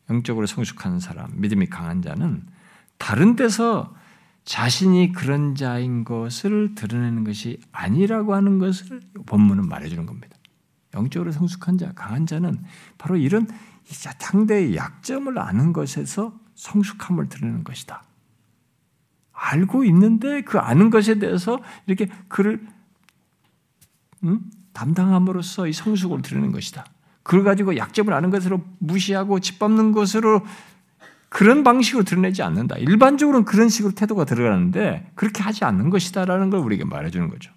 [0.08, 2.46] 영적으로 성숙한 사람, 믿음이 강한 자는
[2.98, 3.94] 다른 데서
[4.50, 10.36] 자신이 그런 자인 것을 드러내는 것이 아니라고 하는 것을 본문은 말해주는 겁니다.
[10.92, 12.60] 영적으로 성숙한 자, 강한 자는
[12.98, 13.46] 바로 이런
[13.84, 18.02] 상대의 약점을 아는 것에서 성숙함을 드러내는 것이다.
[19.30, 22.66] 알고 있는데 그 아는 것에 대해서 이렇게 그를
[24.24, 24.50] 음?
[24.72, 26.84] 담당함으로써 이 성숙을 드리는 것이다.
[27.22, 30.44] 그걸 가지고 약점을 아는 것으로 무시하고 짓밟는 것으로
[31.30, 32.76] 그런 방식으로 드러내지 않는다.
[32.76, 37.52] 일반적으로는 그런 식으로 태도가 들어가는데 그렇게 하지 않는 것이다라는 걸 우리에게 말해주는 거죠.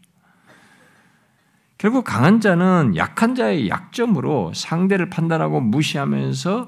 [1.79, 6.67] 결국 강한 자는 약한 자의 약점으로 상대를 판단하고 무시하면서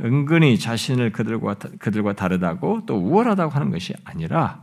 [0.00, 4.62] 은근히 자신을 그들과, 그들과 다르다고 또 우월하다고 하는 것이 아니라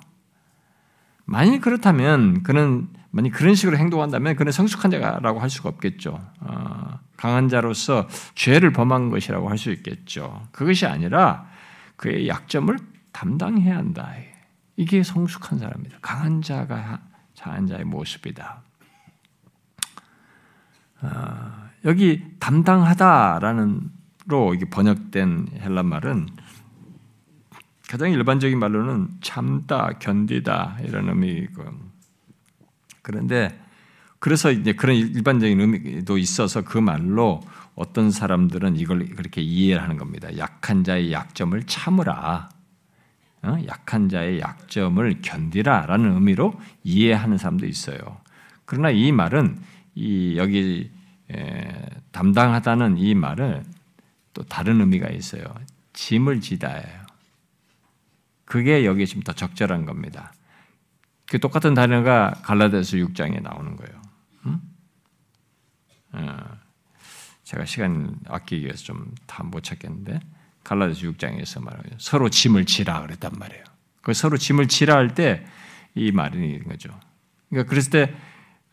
[1.26, 6.22] 만일 그렇다면 그는 만약 그런 식으로 행동한다면 그는 성숙한 자라고 할 수가 없겠죠.
[6.42, 10.48] 어, 강한 자로서 죄를 범한 것이라고 할 수 있겠죠.
[10.52, 11.48] 그것이 아니라
[11.96, 12.78] 그의 약점을
[13.12, 14.12] 담당해야 한다.
[14.76, 16.00] 이게 성숙한 사람입니다.
[16.02, 17.02] 강한 자가
[17.40, 18.62] 강한 자의 모습이다.
[21.02, 23.90] 아, 여기 담당하다라는로
[24.72, 26.28] 번역된 헬라 말은
[27.88, 31.64] 가장 일반적인 말로는 참다, 견디다 이런 의미고
[33.04, 33.62] 그런데
[34.18, 37.42] 그래서 이제 그런 일반적인 의미도 있어서 그 말로
[37.76, 40.36] 어떤 사람들은 이걸 그렇게 이해하는 겁니다.
[40.38, 42.50] 약한 자의 약점을 참으라.
[43.44, 43.58] 어?
[43.68, 48.00] 약한 자의 약점을 견디라 라는 의미로 이해하는 사람도 있어요.
[48.66, 49.60] 그러나 이 말은
[49.94, 50.92] 이 여기
[51.32, 53.64] 에, 담당하다는 이 말을
[54.34, 55.44] 또 다른 의미가 있어요.
[55.94, 57.06] 짐을 지다예요.
[58.46, 60.34] 그게 여기 지금 더 적절한 겁니다.
[61.28, 64.02] 그 똑같은 단어가 갈라디아서 6장에 나오는 거예요.
[64.46, 64.60] 음?
[66.14, 66.65] 어,
[67.46, 70.20] 제가 시간 아끼기 위해서 좀 다 못 찾겠는데
[70.64, 71.96] 갈라디아서 6장에서 말하죠.
[72.00, 73.64] 서로 짐을 지라 그랬단 말이에요.
[74.02, 75.46] 그 서로 짐을 지라 할 때
[75.96, 76.90] 이 말이 있는 거죠.
[77.50, 78.16] 그러니까 그랬을 때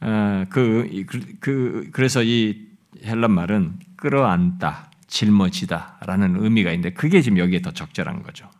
[0.01, 2.67] 어, 그, 그, 그, 그래서 이
[3.05, 8.51] 헬란 말은 끌어안다, 짊어지다라는 의미가 있는데 그게 지금 여기에 더 적절한 거죠.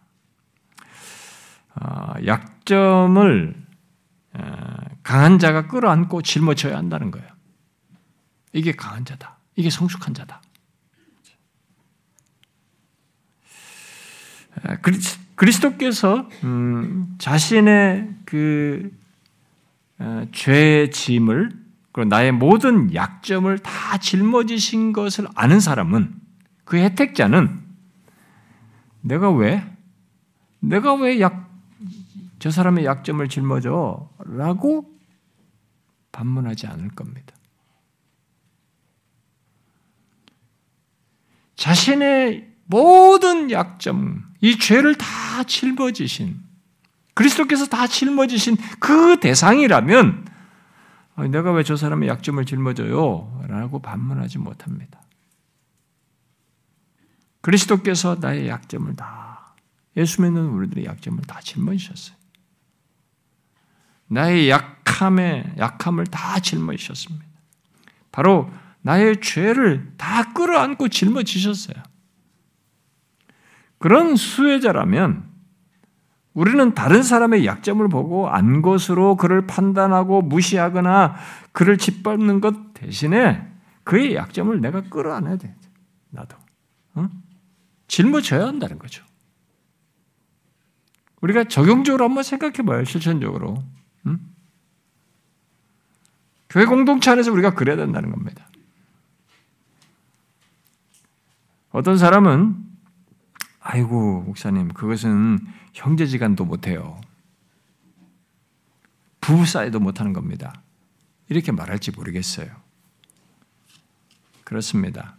[1.75, 3.55] 어, 약점을
[4.35, 7.27] 어, 강한 자가 끌어안고 짊어져야 한다는 거예요.
[8.53, 9.39] 이게 강한 자다.
[9.57, 10.41] 이게 성숙한 자다.
[15.35, 18.91] 그리스도께서 음, 자신의 그
[19.99, 21.51] 어, 죄의 짐을
[21.91, 26.15] 그리고 나의 모든 약점을 다 짊어지신 것을 아는 사람은
[26.65, 27.61] 그 혜택자는
[29.03, 29.65] 내가 왜
[30.61, 31.53] 내가 왜 약
[32.43, 34.11] 저 사람의 약점을 짊어져?
[34.19, 34.91] 라고
[36.11, 37.37] 반문하지 않을 겁니다.
[41.63, 46.43] 자신의 모든 약점, 이 죄를 다 짊어지신
[47.15, 50.27] 그리스도께서 다 짊어지신 그 대상이라면
[51.31, 53.45] 내가 왜 저 사람의 약점을 짊어져요?
[53.47, 55.01] 라고 반문하지 못합니다.
[57.43, 59.55] 그리스도께서 나의 약점을 다
[59.97, 62.17] 예수 믿는 우리들의 약점을 다 짊어지셨어요.
[64.09, 67.25] 나의 약함에 약함을 다 짊어지셨습니다.
[68.11, 68.51] 바로
[68.83, 71.77] 나의 죄를 다 끌어안고 짊어지셨어요.
[73.79, 75.31] 그런 수혜자라면
[76.35, 81.15] 우리는 다른 사람의 약점을 보고 안 것으로 그를 판단하고 무시하거나
[81.53, 83.47] 그를 짓밟는 것 대신에
[83.85, 85.55] 그의 약점을 내가 끌어안아야 돼.
[86.11, 86.37] 나도.
[86.95, 87.09] 어?
[87.89, 89.05] 짊어져야 한다는 거죠.
[91.21, 92.85] 우리가 적용적으로 한번 생각해 봐요.
[92.85, 93.63] 실천적으로.
[94.07, 94.19] 응?
[96.49, 98.47] 교회 공동체 안에서 우리가 그래야 된다는 겁니다.
[101.73, 102.55] 어떤 사람은
[103.61, 105.39] 아이고 목사님 그것은
[105.73, 107.01] 형제지간도 못해요.
[109.21, 110.63] 부부 사이도 못하는 겁니다.
[111.29, 112.49] 이렇게 말할지 모르겠어요.
[114.45, 115.17] 그렇습니다.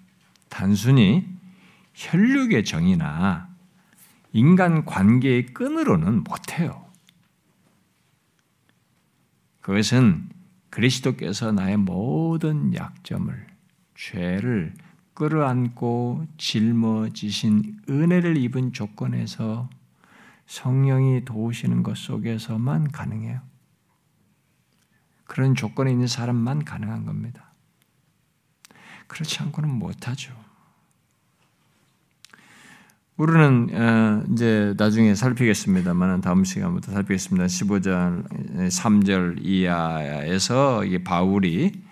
[0.49, 1.27] 단순히
[1.95, 3.49] 혈육의 정이나
[4.31, 6.85] 인간 관계의 끈으로는 못해요.
[9.61, 10.29] 그것은
[10.69, 13.47] 그리스도께서 나의 모든 약점을,
[13.95, 14.73] 죄를
[15.13, 19.69] 끌어안고 짊어지신 은혜를 입은 조건에서
[20.45, 23.41] 성령이 도우시는 것 속에서만 가능해요.
[25.25, 27.53] 그런 조건에 있는 사람만 가능한 겁니다.
[29.07, 30.33] 그렇지 않고는 못하죠.
[33.15, 37.45] 우리는 어, 이제 나중에 살피겠습니다만 다음 시간부터 살피겠습니다.
[37.45, 41.82] 15절 3절 이하에서 바울이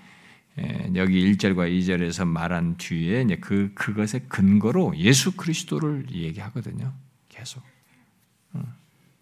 [0.96, 6.94] 여기 1절과 2절에서 말한 뒤에 그 그것의 근거로 예수 그리스도를 얘기하거든요.
[7.30, 7.64] 계속.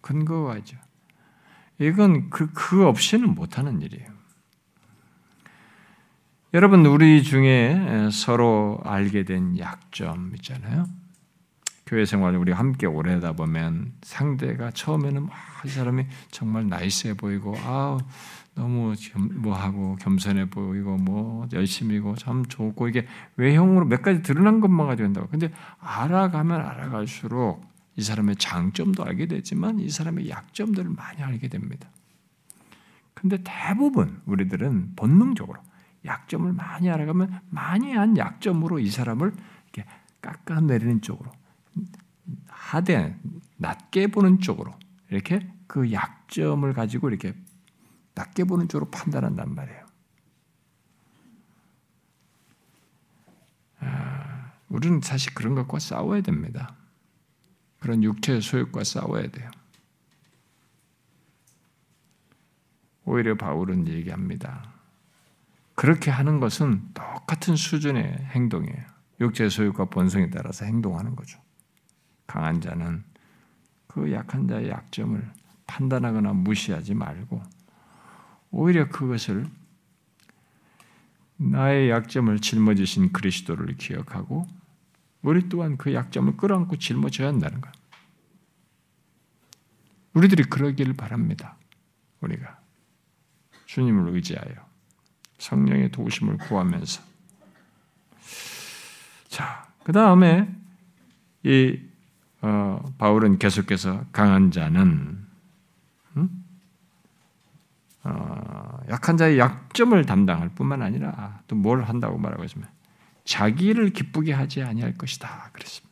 [0.00, 0.76] 근거가죠.
[1.78, 4.10] 이건 그, 그 없이는 못하는 일이에요.
[6.52, 10.84] 여러분, 우리 중에 서로 알게 된 약점 있잖아요.
[11.86, 15.28] 교회 생활을 우리 함께 오래 하다 보면 상대가 처음에는
[15.64, 17.98] 이 사람이 정말 나이스해 보이고, 아
[18.60, 18.94] 너무
[19.36, 25.28] 뭐하고 겸손해 보이고, 뭐 열심히고 참 좋고, 이게 외형으로 몇 가지 드러난 것만 가지고 된다고.
[25.28, 27.64] 근데 알아가면 알아갈수록
[27.96, 31.88] 이 사람의 장점도 알게 되지만 이 사람의 약점들을 많이 알게 됩니다.
[33.14, 35.60] 근데 대부분 우리들은 본능적으로
[36.04, 39.32] 약점을 많이 알아가면 많이 한 약점으로 이 사람을
[39.72, 39.88] 이렇게
[40.20, 41.30] 깎아내리는 쪽으로
[42.46, 43.16] 하대
[43.56, 44.72] 낮게 보는 쪽으로
[45.10, 47.34] 이렇게 그 약점을 가지고 이렇게
[48.20, 49.86] 낮게 보는 쪽으로 판단한단 말이에요.
[53.80, 56.76] 아, 우리는 사실 그런 것과 싸워야 됩니다.
[57.78, 59.50] 그런 육체의 소욕과 싸워야 돼요.
[63.06, 64.70] 오히려 바울은 얘기합니다.
[65.74, 68.84] 그렇게 하는 것은 똑같은 수준의 행동이에요.
[69.20, 71.40] 육체의 소욕과 본성에 따라서 행동하는 거죠.
[72.26, 73.02] 강한 자는
[73.86, 75.32] 그 약한 자의 약점을
[75.66, 77.42] 판단하거나 무시하지 말고
[78.50, 79.46] 오히려 그것을
[81.36, 84.46] 나의 약점을 짊어지신 그리스도를 기억하고
[85.22, 87.70] 우리 또한 그 약점을 끌어안고 짊어져야 한다는 것.
[90.12, 91.56] 우리들이 그러기를 바랍니다.
[92.20, 92.58] 우리가
[93.66, 94.54] 주님을 의지하여
[95.38, 97.02] 성령의 도우심을 구하면서.
[99.28, 100.52] 자, 그 다음에
[101.42, 101.78] 이
[102.42, 105.19] 어, 바울은 계속해서 강한 자는 음?
[108.02, 112.68] 어, 약한 자의 약점을 담당할 뿐만 아니라 또 뭘 한다고 말하고 있으면
[113.24, 115.50] 자기를 기쁘게 하지 아니할 것이다.
[115.52, 115.90] 그랬습니다.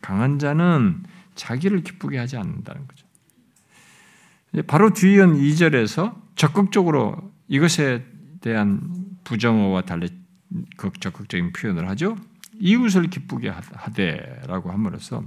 [0.00, 1.02] 강한 자는
[1.34, 3.06] 자기를 기쁘게 하지 않는다는 거죠.
[4.66, 8.04] 바로 뒤이은 2절에서 적극적으로 이것에
[8.40, 8.80] 대한
[9.24, 10.08] 부정어와 달리
[11.00, 12.16] 적극적인 표현을 하죠.
[12.60, 15.24] 이웃을 기쁘게 하되라고 함으로써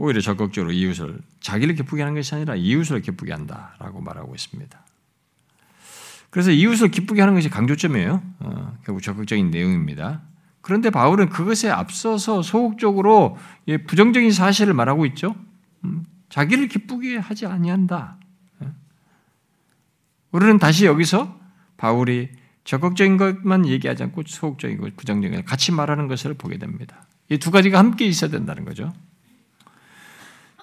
[0.00, 4.80] 오히려 적극적으로 이웃을 자기를 기쁘게 하는 것이 아니라 이웃을 기쁘게 한다라고 말하고 있습니다.
[6.30, 8.22] 그래서 이웃을 기쁘게 하는 것이 강조점이에요.
[8.38, 10.22] 어, 결국 적극적인 내용입니다.
[10.62, 13.36] 그런데 바울은 그것에 앞서서 소극적으로
[13.88, 15.34] 부정적인 사실을 말하고 있죠.
[15.84, 18.16] 음, 자기를 기쁘게 하지 아니한다.
[18.62, 18.68] 예.
[20.30, 21.38] 우리는 다시 여기서
[21.76, 22.30] 바울이
[22.64, 27.06] 적극적인 것만 얘기하지 않고 소극적이고 부정적인 같이 말하는 것을 보게 됩니다.
[27.28, 28.94] 이 두 가지가 함께 있어야 된다는 거죠.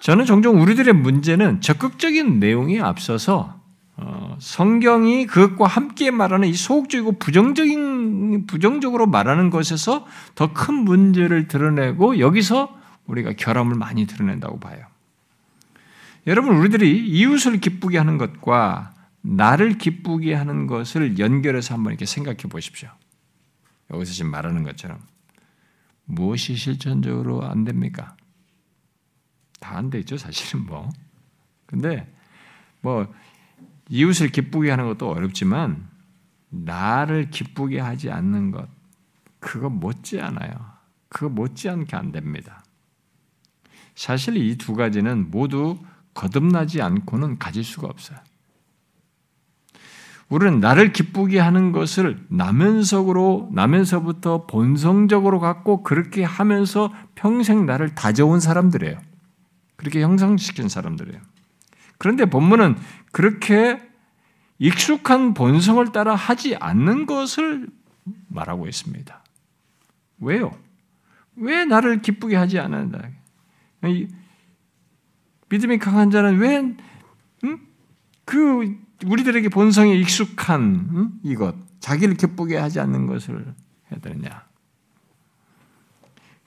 [0.00, 3.58] 저는 종종 우리들의 문제는 적극적인 내용에 앞서서
[3.96, 12.20] 어, 성경이 그것과 함께 말하는 이 소극적이고 부정적인 부정적으로 말하는 것에서 더 큰 문제를 드러내고
[12.20, 14.86] 여기서 우리가 결함을 많이 드러낸다고 봐요.
[16.26, 22.88] 여러분 우리들이 이웃을 기쁘게 하는 것과 나를 기쁘게 하는 것을 연결해서 한번 이렇게 생각해 보십시오.
[23.90, 24.98] 여기서 지금 말하는 것처럼
[26.04, 28.14] 무엇이 실천적으로 안 됩니까?
[29.60, 30.88] 다 안 되죠, 사실은 뭐.
[31.66, 32.10] 근데
[32.80, 33.12] 뭐
[33.88, 35.88] 이웃을 기쁘게 하는 것도 어렵지만
[36.50, 38.68] 나를 기쁘게 하지 않는 것
[39.40, 40.50] 그거 못지 않아요.
[41.08, 42.64] 그거 못지않게 안 됩니다.
[43.94, 45.78] 사실 이 두 가지는 모두
[46.14, 48.18] 거듭나지 않고는 가질 수가 없어요.
[50.28, 59.07] 우리는 나를 기쁘게 하는 것을 나면서로 나면서부터 본성적으로 갖고 그렇게 하면서 평생 나를 다져온 사람들이에요.
[59.78, 61.22] 그렇게 형성시킨 사람들이에요.
[61.98, 62.76] 그런데 본문은
[63.12, 63.80] 그렇게
[64.58, 67.68] 익숙한 본성을 따라 하지 않는 것을
[68.28, 69.24] 말하고 있습니다.
[70.18, 70.50] 왜요?
[71.36, 73.08] 왜 나를 기쁘게 하지 않는다?
[75.48, 76.76] 믿음이 강한 자는 왜,
[77.44, 77.58] 음?
[78.24, 78.76] 그
[79.06, 81.20] 우리들에게 본성에 익숙한 음?
[81.22, 83.54] 이것, 자기를 기쁘게 하지 않는 것을
[83.92, 84.44] 해야 되느냐?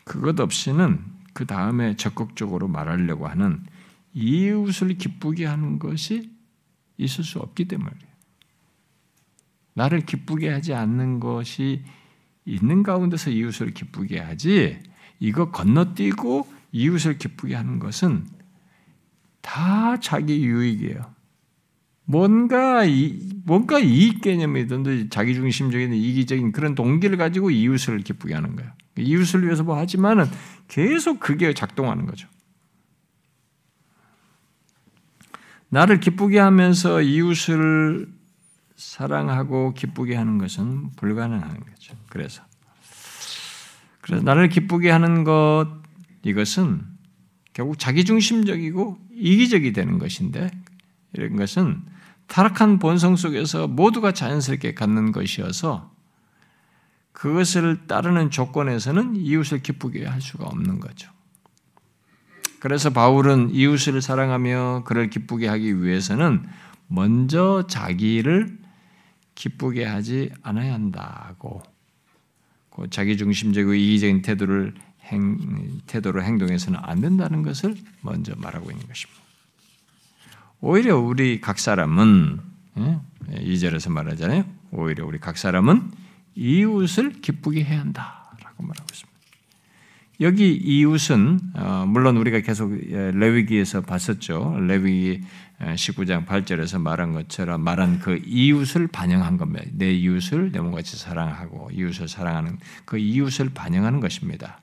[0.04, 3.64] 그것 없이는 그 다음에 적극적으로 말하려고 하는
[4.14, 6.32] 이웃을 기쁘게 하는 것이
[6.98, 7.92] 있을 수 없기 때문에
[9.74, 11.84] 나를 기쁘게 하지 않는 것이
[12.46, 14.80] 있는 가운데서 이웃을 기쁘게 하지
[15.20, 18.26] 이거 건너뛰고 이웃을 기쁘게 하는 것은
[19.42, 21.14] 다 자기 유익이에요.
[22.06, 28.72] 뭔가 이, 뭔가 이익 개념이든 자기 중심적인 이기적인 그런 동기를 가지고 이웃을 기쁘게 하는 거예요.
[28.98, 30.26] 이웃을 위해서 뭐 하지만은
[30.68, 32.28] 계속 그게 작동하는 거죠.
[35.70, 38.12] 나를 기쁘게 하면서 이웃을
[38.76, 41.96] 사랑하고 기쁘게 하는 것은 불가능한 거죠.
[42.10, 42.44] 그래서
[44.02, 45.68] 그래서 나를 기쁘게 하는 것
[46.24, 46.86] 이것은
[47.54, 50.50] 결국 자기 중심적이고 이기적이 되는 것인데
[51.14, 51.84] 이런 것은
[52.28, 55.91] 타락한 본성 속에서 모두가 자연스럽게 갖는 것이어서
[57.12, 61.12] 그것을 따르는 조건에서는 이웃을 기쁘게 할 수가 없는 거죠.
[62.60, 66.46] 그래서 바울은 이웃을 사랑하며 그를 기쁘게 하기 위해서는
[66.88, 68.60] 먼저 자기를
[69.36, 71.64] 기쁘게 하지 않아야 한다고
[72.70, 79.22] 그 자기 중심적이고 이기적인 태도를 행, 태도로 행동해서는 안 된다는 것을 먼저 말하고 있는 것입니다.
[80.62, 82.40] 오히려 우리 각 사람은
[83.32, 84.46] 2절에서 예, 말하잖아요.
[84.72, 85.92] 오히려 우리 각 사람은
[86.36, 89.12] 이웃을 기쁘게 해야 한다라고 말하고 있습니다.
[90.22, 94.58] 여기 이웃은 어, 물론 우리가 계속 예, 레위기에서 봤었죠.
[94.60, 95.22] 레위기
[95.60, 99.66] 19장 8절에서 말한 것처럼 말한 그 이웃을 반영한 겁니다.
[99.74, 104.60] 내 이웃을 내 몸같이 사랑하고 이웃을 사랑하는 그 이웃을 반영하는 것입니다.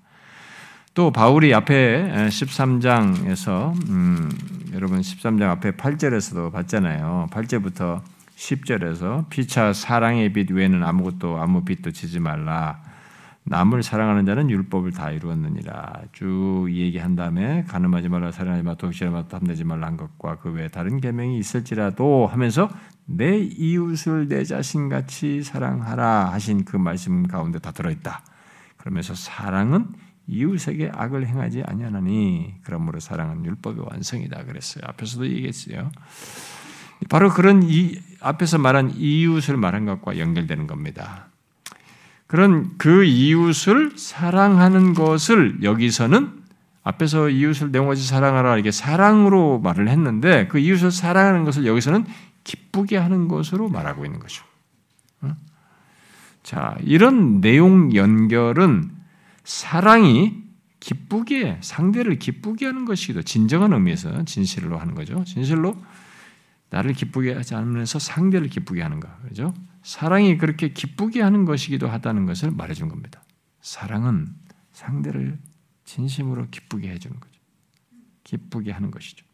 [0.94, 4.30] 또 바울이 앞에 13장에서 음,
[4.72, 7.28] 여러분 13장 앞에 8절에서도 봤잖아요.
[7.30, 8.02] 8절부터
[8.38, 12.80] 10절에서 피차 사랑의 빛 외에는 아무것도 아무 빛도 지지 말라.
[13.42, 16.02] 남을 사랑하는 자는 율법을 다 이루었느니라.
[16.12, 20.68] 쭉 얘기한 다음에 가늠하지 말라, 살인하지 말라, 독실하지 말라, 탐내지 말라 한 것과 그 외에
[20.68, 22.68] 다른 계명이 있을지라도 하면서
[23.06, 28.22] 내 이웃을 내 자신같이 사랑하라 하신 그 말씀 가운데 다 들어있다.
[28.76, 29.88] 그러면서 사랑은
[30.28, 34.84] 이웃에게 악을 행하지 아니하나니 그러므로 사랑은 율법의 완성이다 그랬어요.
[34.86, 35.90] 앞에서도 얘기했어요.
[37.08, 41.28] 바로 그런 이 앞에서 말한 이웃을 말한 것과 연결되는 겁니다.
[42.26, 46.42] 그런 그 이웃을 사랑하는 것을 여기서는
[46.82, 52.06] 앞에서 이웃을 내용같이 사랑하라 이렇게 사랑으로 말을 했는데 그 이웃을 사랑하는 것을 여기서는
[52.44, 54.44] 기쁘게 하는 것으로 말하고 있는 것이죠.
[56.42, 58.90] 자, 이런 내용 연결은
[59.44, 60.34] 사랑이
[60.80, 65.22] 기쁘게 상대를 기쁘게 하는 것이기도 진정한 의미에서 진실로 하는 거죠.
[65.24, 65.76] 진실로
[66.70, 69.08] 나를 기쁘게 하지 않으면서 상대를 기쁘게 하는 거.
[69.22, 69.54] 그죠?
[69.82, 73.22] 사랑이 그렇게 기쁘게 하는 것이기도 하다는 것을 말해 준 겁니다.
[73.60, 74.28] 사랑은
[74.72, 75.38] 상대를
[75.84, 77.40] 진심으로 기쁘게 해 주는 거죠.
[78.24, 79.24] 기쁘게 하는 것이죠.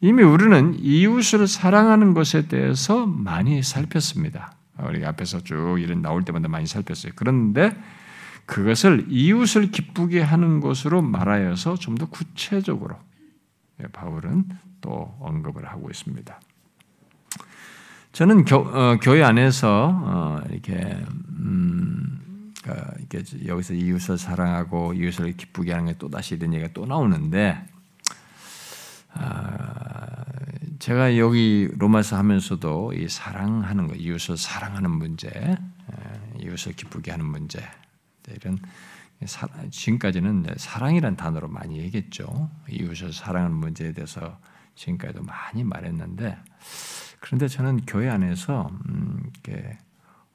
[0.00, 4.56] 이미 우리는 이웃을 사랑하는 것에 대해서 많이 살폈습니다.
[4.78, 7.12] 우리가 앞에서 쭉 이런 나올 때마다 많이 살폈어요.
[7.16, 7.74] 그런데
[8.44, 12.96] 그것을 이웃을 기쁘게 하는 것으로 말하여서 좀 더 구체적으로
[13.82, 14.44] 예, 바울은
[14.86, 16.40] 또 언급을 하고 있습니다.
[18.12, 20.74] 저는 교, 어, 교회 안에서 어, 이렇게,
[21.40, 26.86] 음, 그러니까 이렇게 여기서 이웃을 사랑하고 이웃을 기쁘게 하는 게 또 다시 이런 얘기가 또
[26.86, 27.66] 나오는데
[29.12, 30.24] 아,
[30.78, 37.60] 제가 여기 로마서 하면서도 이 사랑하는 거, 이웃을 사랑하는 문제, 예, 이웃을 기쁘게 하는 문제
[38.28, 38.58] 이런
[39.70, 42.50] 지금까지는 사랑이란 단어로 많이 얘기했죠.
[42.68, 44.38] 이웃을 사랑하는 문제에 대해서
[44.76, 46.38] 지금까지도 많이 말했는데
[47.20, 49.78] 그런데 저는 교회 안에서 음, 이렇게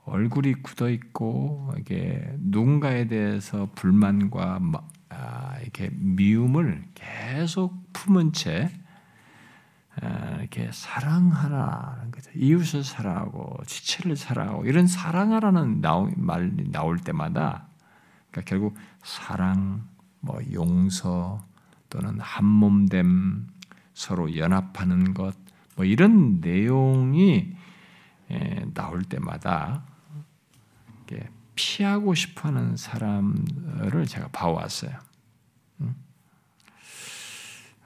[0.03, 4.59] 얼굴이 굳어 있고 이게 누군가에 대해서 불만과
[5.09, 8.71] 아, 이렇게 미움을 계속 품은 채
[10.01, 12.31] 아, 이렇게 사랑하라는 거죠.
[12.33, 15.81] 이웃을 사랑하고 지체를 사랑하고 이런 사랑하라는
[16.17, 17.67] 말 나올 때마다
[18.31, 19.87] 그러니까 결국 사랑,
[20.21, 21.43] 뭐 용서
[21.89, 23.47] 또는 한몸됨,
[23.93, 25.35] 서로 연합하는 것,
[25.75, 27.53] 뭐 이런 내용이
[28.31, 29.83] 예, 나올 때마다
[31.53, 34.91] 피하고 싶어하는 사람을 제가 봐왔어요.
[35.81, 35.95] 음?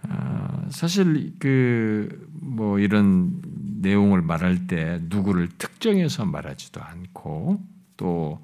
[0.03, 2.25] 아, 사실 그
[2.55, 3.41] 뭐 이런
[3.81, 7.61] 내용을 말할 때 누구를 특정해서 말하지도 않고
[7.97, 8.39] 또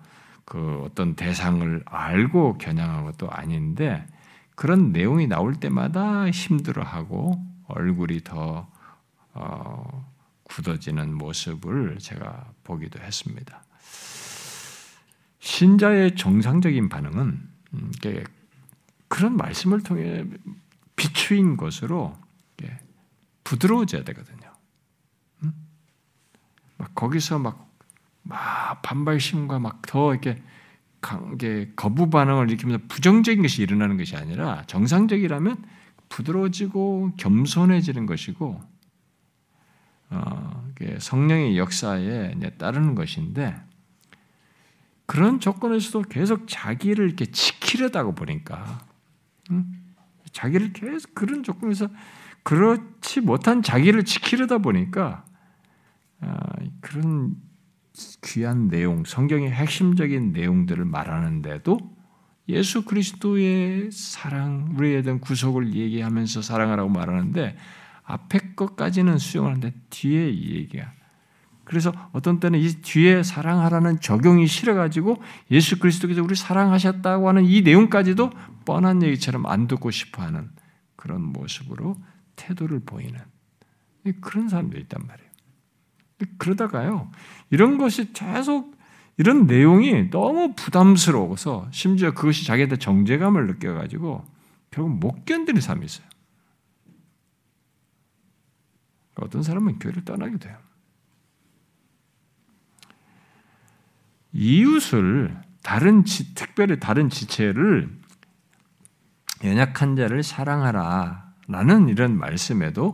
[0.51, 4.05] 그 어떤 대상을 알고 겨냥한 것도 아닌데
[4.55, 7.41] 그런 내용이 나올 때마다 힘들어하고
[7.75, 8.69] 얼굴이 더
[9.33, 10.11] 어,
[10.43, 13.63] 굳어지는 모습을 제가 보기도 했습니다.
[15.39, 17.91] 신자의 정상적인 반응은 음,
[19.07, 20.25] 그런 말씀을 통해
[20.95, 22.17] 비추인 것으로
[23.43, 24.53] 부드러워져야 되거든요.
[25.43, 25.53] 음?
[26.77, 27.71] 막 거기서 막
[28.23, 30.41] 막 반발심과 막 더 이렇게
[31.01, 35.65] 강게 거부 반응을 일으키면서 부정적인 것이 일어나는 것이 아니라 정상적이라면
[36.11, 38.61] 부드러워지고 겸손해지는 것이고
[40.11, 43.55] 어, 성령의 역사에 따르는 것인데
[45.05, 48.85] 그런 조건에서도 계속 자기를 이렇게 지키려다고 보니까
[49.51, 49.65] 응?
[50.31, 51.87] 자기를 계속 그런 조건에서
[52.43, 55.25] 그렇지 못한 자기를 지키려다 보니까
[56.19, 56.35] 어,
[56.81, 57.35] 그런
[58.23, 62.00] 귀한 내용, 성경의 핵심적인 내용들을 말하는데도
[62.49, 67.55] 예수 그리스도의 사랑, 우리에 대한 구속을 얘기하면서 사랑하라고 말하는데
[68.03, 70.91] 앞에 것까지는 수용하는데 뒤에 이 얘기야.
[71.63, 75.21] 그래서 어떤 때는 이 뒤에 사랑하라는 적용이 싫어가지고
[75.51, 78.31] 예수 그리스도께서 우리 사랑하셨다고 하는 이 내용까지도
[78.65, 80.49] 뻔한 얘기처럼 안 듣고 싶어하는
[80.97, 81.95] 그런 모습으로
[82.35, 83.19] 태도를 보이는
[84.19, 85.31] 그런 사람들이 있단 말이에요.
[86.37, 87.09] 그러다가요,
[87.49, 88.75] 이런 것이 계속
[89.21, 94.25] 이런 내용이 너무 부담스러워서 심지어 그것이 자기한테 정제감을 느껴가지고
[94.71, 96.07] 결국 못 견디는 사람이 있어요.
[99.17, 100.57] 어떤 사람은 교회를 떠나게 돼요.
[104.33, 107.95] 이웃을 다른 지, 특별히 다른 지체를
[109.43, 112.91] 연약한 자를 사랑하라라는 이런 말씀에도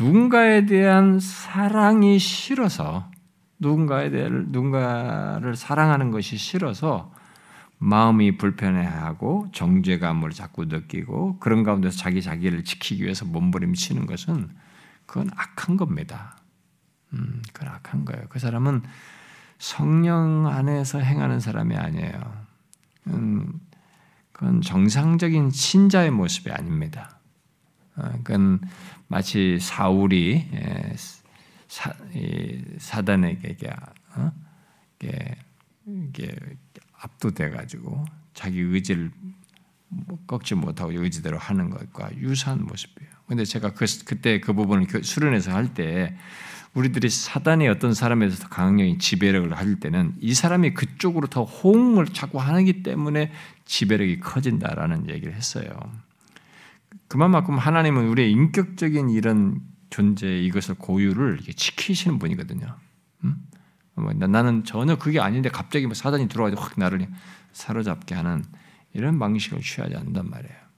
[0.00, 3.10] 누군가에 대한 사랑이 싫어서
[3.58, 7.12] 누군가에 대한 누군가를 사랑하는 것이 싫어서
[7.78, 14.50] 마음이 불편해하고 정죄감을 자꾸 느끼고 그런 가운데서 자기 자기를 지키기 위해서 몸부림치는 것은
[15.06, 16.36] 그건 악한 겁니다.
[17.12, 18.26] 음, 그건 악한 거예요.
[18.28, 18.82] 그 사람은
[19.58, 22.46] 성령 안에서 행하는 사람이 아니에요.
[23.08, 23.60] 음,
[24.32, 27.18] 그건 정상적인 신자의 모습이 아닙니다.
[27.96, 28.60] 어, 그건
[29.08, 30.94] 마치 사울이 예,
[31.68, 31.92] 사,
[32.78, 33.56] 사단에게
[34.16, 34.32] 어?
[35.86, 36.34] 이게
[36.94, 38.04] 압도돼 가지고
[38.34, 39.10] 자기 의지를
[40.26, 43.10] 꺾지 못하고 의지대로 하는 것과 유사한 모습이에요.
[43.26, 46.16] 근데 제가 그, 그때 그 부분을 수련해서 할 때
[46.74, 52.38] 우리들이 사단이 어떤 사람에 서 강력히 지배력을 할 때는 이 사람이 그쪽으로 더 호응을 자꾸
[52.38, 53.32] 하기 때문에
[53.64, 55.68] 지배력이 커진다라는 얘기를 했어요.
[57.08, 59.60] 그만큼 하나님은 우리의 인격적인 이런
[59.90, 62.76] 존재 이것을 고유를 지키시는 분이거든요.
[63.24, 63.36] 음?
[63.94, 67.08] 뭐 나는 전혀 그게 아닌데 갑자기 뭐 사단이 들어와서 확 나를
[67.52, 68.44] 사로잡게 하는
[68.92, 70.68] 이런 방식을 취하지 않는단 말이에요.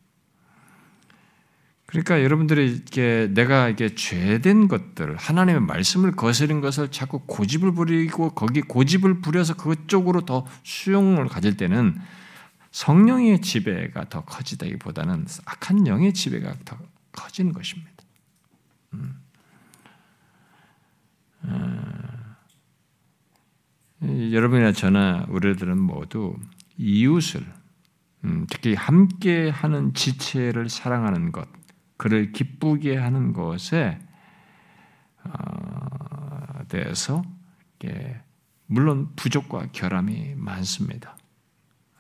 [1.91, 8.61] 그러니까 여러분들이 이렇게 내가 이게 죄된 것들, 하나님의 말씀을 거스른 것을 자꾸 고집을 부리고 거기
[8.61, 11.99] 고집을 부려서 그쪽으로 더 수용을 가질 때는
[12.71, 16.79] 성령의 지배가 더 커지다기보다는 악한 영의 지배가 더
[17.11, 17.91] 커지는 것입니다.
[18.95, 19.21] 음.
[21.43, 22.41] 어,
[24.33, 26.37] 여러분이나 저나 우리들은 모두
[26.77, 27.45] 이웃을
[28.25, 31.49] 음, 특히 함께하는 지체를 사랑하는 것,
[31.97, 33.99] 그를 기쁘게 하는 것에
[35.25, 37.23] 어, 대해서
[38.73, 41.17] 물론 부족과 결함이 많습니다.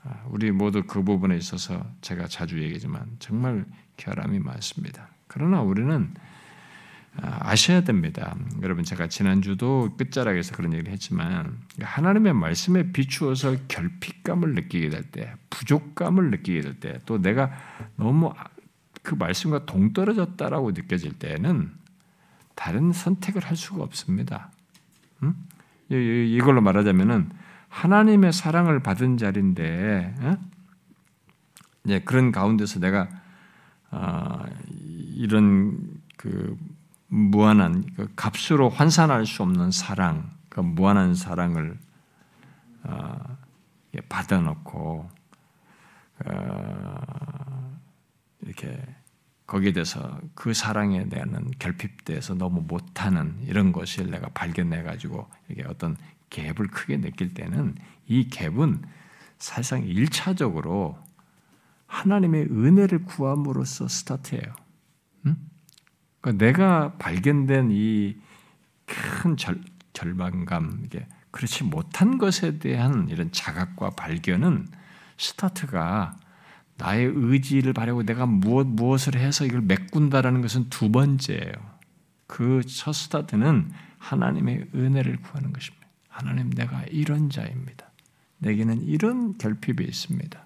[0.05, 3.67] 아, 우리 모두 그 부분에 있어서 제가 자주 얘기지만 정말
[3.97, 5.09] 결함이 많습니다.
[5.27, 6.15] 그러나 우리는
[7.17, 8.37] 아, 아셔야 됩니다.
[8.63, 16.31] 여러분 제가 지난주도 끝자락에서 그런 얘기를 했지만 하나님의 말씀에 비추어서 결핍감을 느끼게 될 때, 부족감을
[16.31, 17.51] 느끼게 될 때, 또 내가
[17.97, 18.33] 너무
[19.03, 21.73] 그 말씀과 동떨어졌다라고 느껴질 때는
[22.55, 24.51] 다른 선택을 할 수가 없습니다.
[25.23, 25.35] 음?
[25.91, 27.31] 이걸로 말하자면은
[27.69, 30.37] 하나님의 사랑을 받은 자리인데 어?
[31.89, 33.09] 예, 그런 가운데서 내가
[33.91, 34.45] 어,
[35.15, 35.79] 이런
[36.17, 36.57] 그
[37.11, 41.77] 무한한 그 값으로 환산할 수 없는 사랑, 그 무한한 사랑을
[42.85, 43.37] 어,
[43.97, 45.11] 예, 받아놓고
[46.27, 47.81] 어,
[48.43, 48.81] 이렇게
[49.47, 55.97] 거기에 대해서 그 사랑에 대한 결핍돼서 너무 못하는 이런 것을 내가 발견해 가지고 이게 어떤
[56.31, 57.75] 갭을 크게 느낄 때는
[58.07, 58.83] 이 갭은
[59.39, 60.97] 사실상 일차적으로
[61.87, 64.55] 하나님의 은혜를 구함으로써 스타트해요.
[65.27, 65.37] 응?
[66.21, 68.17] 그러니까 내가 발견된 이
[68.91, 69.37] 큰
[69.93, 74.67] 절망감, 이게 그렇지 못한 것에 대한 이런 자각과 발견은
[75.17, 76.17] 스타트가
[76.77, 81.53] 나의 의지를 바라고 내가 무엇 무엇을 해서 이걸 메꾼다라는 것은 두 번째예요.
[82.27, 85.87] 그 첫 스타트는 하나님의 은혜를 구하는 것입니다.
[86.09, 87.91] 하나님 내가 이런 자입니다.
[88.39, 90.45] 내게는 이런 결핍이 있습니다.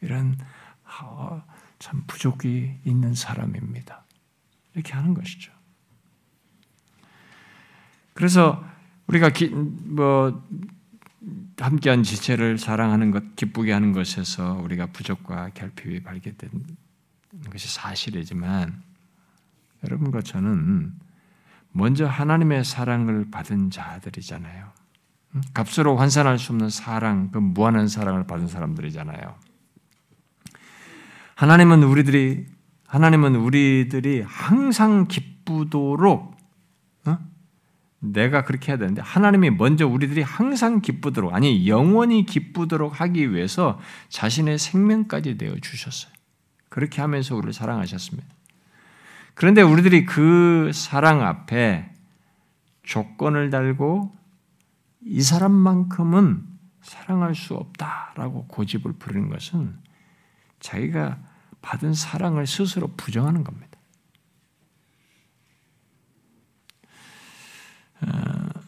[0.00, 0.36] 이런
[0.84, 1.42] 아,
[1.78, 4.04] 참 부족이 있는 사람입니다.
[4.74, 5.52] 이렇게 하는 것이죠.
[8.14, 8.64] 그래서
[9.06, 10.46] 우리가 기, 뭐
[11.58, 16.50] 함께한 지체를 사랑하는 것, 기쁘게 하는 것에서 우리가 부족과 결핍이 발견된
[17.50, 18.82] 것이 사실이지만
[19.84, 20.92] 여러분과 저는
[21.72, 24.70] 먼저 하나님의 사랑을 받은 자들이잖아요.
[25.54, 29.36] 값으로 환산할 수 없는 사랑, 그 무한한 사랑을 받은 사람들이잖아요.
[31.36, 32.46] 하나님은 우리들이
[32.90, 36.36] 하나님은 우리들이 항상 기쁘도록
[37.06, 37.18] 어?
[38.00, 43.78] 내가 그렇게 해야 되는데 하나님이 먼저 우리들이 항상 기쁘도록 아니 영원히 기쁘도록 하기 위해서
[44.08, 46.12] 자신의 생명까지 내어 주셨어요.
[46.68, 48.28] 그렇게 하면서 우리를 사랑하셨습니다.
[49.34, 51.92] 그런데 우리들이 그 사랑 앞에
[52.82, 54.12] 조건을 달고
[55.02, 56.42] 이 사람만큼은
[56.82, 59.78] 사랑할 수 없다라고 고집을 부리는 것은
[60.58, 61.29] 자기가
[61.62, 63.78] 받은 사랑을 스스로 부정하는 겁니다.
[68.02, 68.60] 어,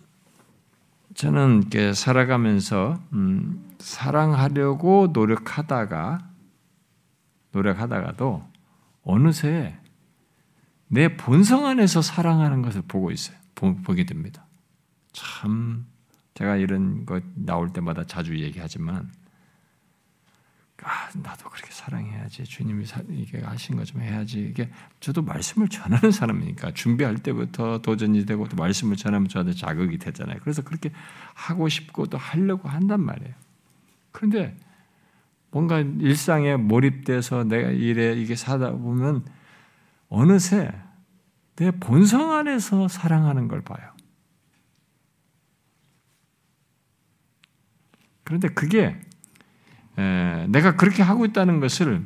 [1.15, 6.29] 저는 살아가면서 음, 사랑하려고 노력하다가
[7.53, 8.49] 노력하다가도
[9.05, 9.79] 어느새
[10.89, 13.37] 내 본성 안에서 사랑하는 것을 보고 있어요.
[13.55, 14.45] 보게 됩니다.
[15.13, 15.87] 참
[16.35, 19.11] 제가 이런 것 나올 때마다 자주 얘기하지만
[20.85, 22.45] 아, 나도 그렇게 사랑해야지.
[22.45, 24.41] 주님이 이게 하신 것좀 해야지.
[24.41, 24.71] 이게
[25.01, 30.39] 저도 말씀을 전하는 사람이니까 준비할 때부터 도전이 되고 또 말씀을 전하면 저한테 자극이 되잖아요.
[30.41, 30.91] 그래서 그렇게
[31.35, 33.35] 하고 싶고 또 하려고 한단 말이에요.
[34.11, 34.57] 그런데
[35.51, 39.25] 뭔가 일상에 몰입돼서 내가 이래 이게 사다 보면
[40.09, 40.73] 어느새
[41.57, 43.93] 내 본성 안에서 사랑하는 걸 봐요.
[48.25, 48.99] 그런데 그게
[49.97, 52.05] 내가 그렇게 하고 있다는 것을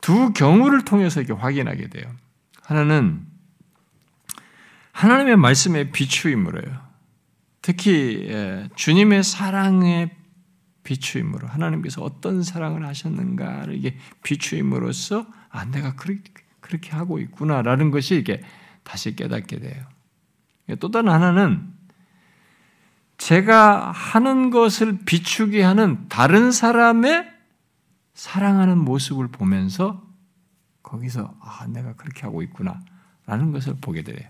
[0.00, 2.04] 두 경우를 통해서 이렇게 확인하게 돼요.
[2.62, 3.26] 하나는
[4.92, 6.80] 하나님의 말씀의 비추임으로요.
[7.62, 8.28] 특히
[8.76, 10.10] 주님의 사랑의
[10.84, 18.42] 비추임으로 하나님께서 어떤 사랑을 하셨는가를 이게 비추임으로써 아 내가 그렇게, 그렇게 하고 있구나라는 것이 이게
[18.82, 19.84] 다시 깨닫게 돼요.
[20.80, 21.72] 또 다른 하나는
[23.22, 27.30] 제가 하는 것을 비추게 하는 다른 사람의
[28.14, 30.02] 사랑하는 모습을 보면서
[30.82, 32.80] 거기서 아, 내가 그렇게 하고 있구나
[33.26, 34.28] 라는 것을 보게 돼요.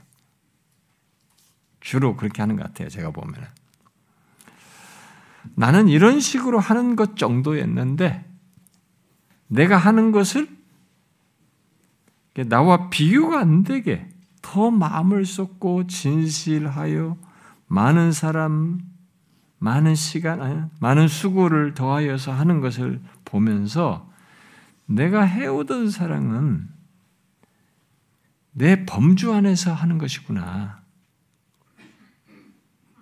[1.80, 2.90] 주로 그렇게 하는 것 같아요.
[2.90, 3.48] 제가 보면은.
[5.54, 8.30] 나는 이런 식으로 하는 것 정도였는데
[9.46, 10.54] 내가 하는 것을
[12.46, 14.06] 나와 비교가 안 되게
[14.42, 17.31] 더 마음을 쏟고 진실하여
[17.72, 18.80] 많은 사람,
[19.56, 24.12] 많은 시간, 많은 수고를 더하여서 하는 것을 보면서
[24.84, 26.68] 내가 해오던 사랑은
[28.50, 30.82] 내 범주 안에서 하는 것이구나.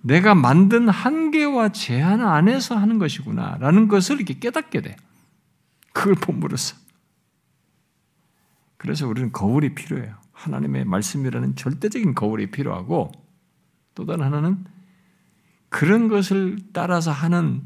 [0.02, 3.56] 내가 만든 한계와 제한 안에서 하는 것이구나.
[3.58, 4.94] 라는 것을 이렇게 깨닫게 돼.
[5.92, 6.76] 그걸 본으로써.
[8.76, 10.14] 그래서 우리는 거울이 필요해요.
[10.30, 13.10] 하나님의 말씀이라는 절대적인 거울이 필요하고
[13.95, 14.64] 또 다른 하나는
[15.68, 17.62] 그런 것을 따라서 하는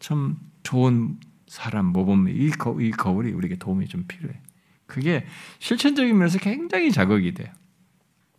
[0.00, 4.40] 참 좋은 사람 모범 이, 거, 이 거울이 우리에게 도움이 좀 필요해.
[4.86, 5.26] 그게
[5.58, 7.52] 실천적인 면에서 굉장히 자극이 돼요.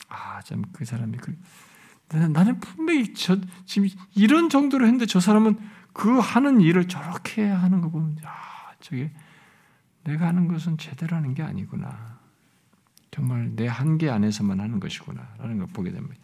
[0.08, 1.38] 아, 참 그 사람이 그
[2.12, 5.60] 나는 분명히 저 지금 이런 정도로 했는데 저 사람은
[5.94, 9.12] 그 하는 일을 저렇게 하는 거 보면 아, 저게
[10.04, 12.18] 내가 하는 것은 제대로 하는 게 아니구나.
[13.12, 16.22] 정말 내 한계 안에서만 하는 것이구나라는 걸 보게 됩니다.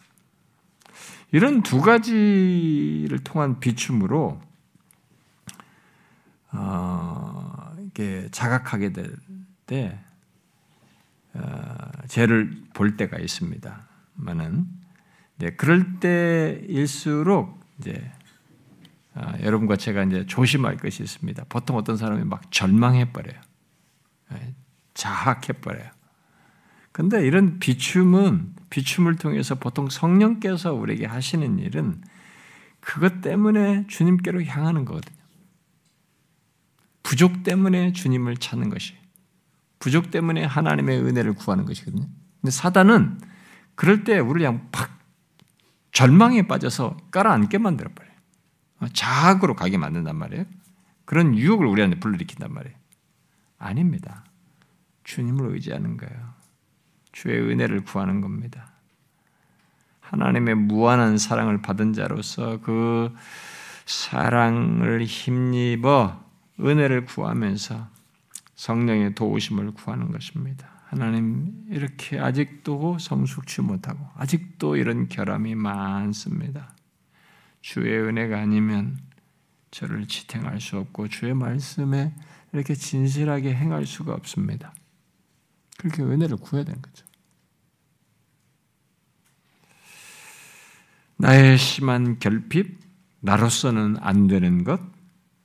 [1.32, 4.40] 이런 두 가지를 통한 비춤으로
[6.52, 9.98] 어, 이게 자각하게 될때
[11.34, 14.66] 어, 죄를 볼 때가 있습니다만은
[15.38, 18.10] 네, 그럴 때일수록 이제
[19.14, 21.44] 아, 여러분과 제가 이제 조심할 것이 있습니다.
[21.48, 23.40] 보통 어떤 사람이 막 절망해 버려요.
[24.30, 24.54] 네,
[24.94, 25.90] 자학해 버려요.
[26.92, 32.02] 근데 이런 비춤은 비춤을 통해서 보통 성령께서 우리에게 하시는 일은
[32.80, 35.16] 그것 때문에 주님께로 향하는 거거든요.
[37.02, 38.94] 부족 때문에 주님을 찾는 것이
[39.78, 42.06] 부족 때문에 하나님의 은혜를 구하는 것이거든요.
[42.42, 43.18] 근데 사단은
[43.76, 44.90] 그럴 때 우리를 그냥 팍
[45.92, 48.12] 절망에 빠져서 깔아앉게 만들어 버려요.
[48.92, 50.44] 자학으로 가게 만든단 말이에요.
[51.06, 52.76] 그런 유혹을 우리한테 불러일으킨단 말이에요.
[53.56, 54.26] 아닙니다.
[55.04, 56.35] 주님을 의지하는 거예요.
[57.16, 58.72] 주의 은혜를 구하는 겁니다.
[60.00, 63.10] 하나님의 무한한 사랑을 받은 자로서 그
[63.86, 66.22] 사랑을 힘입어
[66.60, 67.88] 은혜를 구하면서
[68.54, 70.68] 성령의 도우심을 구하는 것입니다.
[70.88, 76.74] 하나님 이렇게 아직도 성숙치 못하고 아직도 이런 결함이 많습니다.
[77.62, 78.98] 주의 은혜가 아니면
[79.70, 82.12] 저를 지탱할 수 없고 주의 말씀에
[82.52, 84.74] 이렇게 진실하게 행할 수가 없습니다.
[85.78, 87.05] 그렇게 은혜를 구해야 되는 거죠.
[91.16, 92.78] 나의 심한 결핍,
[93.20, 94.80] 나로서는 안 되는 것,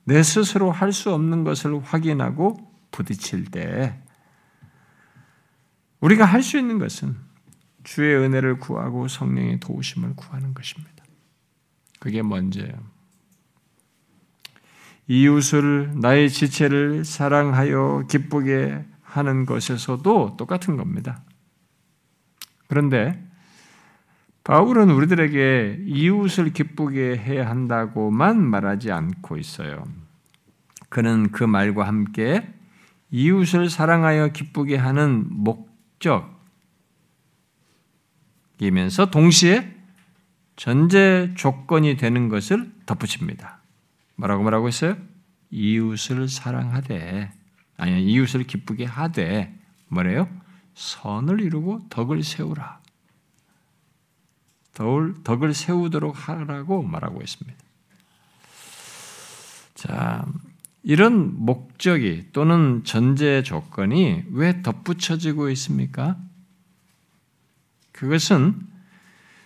[0.04, 2.58] 내 스스로 할 수 없는 것을 확인하고
[2.90, 3.98] 부딪힐 때
[6.00, 7.16] 우리가 할 수 있는 것은
[7.84, 11.04] 주의 은혜를 구하고 성령의 도우심을 구하는 것입니다.
[12.00, 12.72] 그게 먼저예요.
[15.08, 21.22] 이웃을 나의 지체를 사랑하여 기쁘게 하는 것에서도 똑같은 겁니다.
[22.66, 23.22] 그런데
[24.44, 29.84] 바울은 우리들에게 이웃을 기쁘게 해야 한다고만 말하지 않고 있어요.
[30.88, 32.52] 그는 그 말과 함께
[33.10, 35.26] 이웃을 사랑하여 기쁘게 하는
[38.58, 39.76] 목적이면서 동시에
[40.56, 43.60] 전제 조건이 되는 것을 덧붙입니다.
[44.16, 44.96] 뭐라고 말하고 있어요?
[45.50, 47.30] 이웃을 사랑하되
[47.76, 49.54] 아니 이웃을 기쁘게 하되
[49.88, 50.28] 뭐래요?
[50.74, 52.81] 선을 이루고 덕을 세우라.
[54.74, 57.58] 덕을, 세우도록 하라고 말하고 있습니다.
[59.74, 60.26] 자,
[60.82, 66.16] 이런 목적이 또는 전제 조건이 왜 덧붙여지고 있습니까?
[67.92, 68.60] 그것은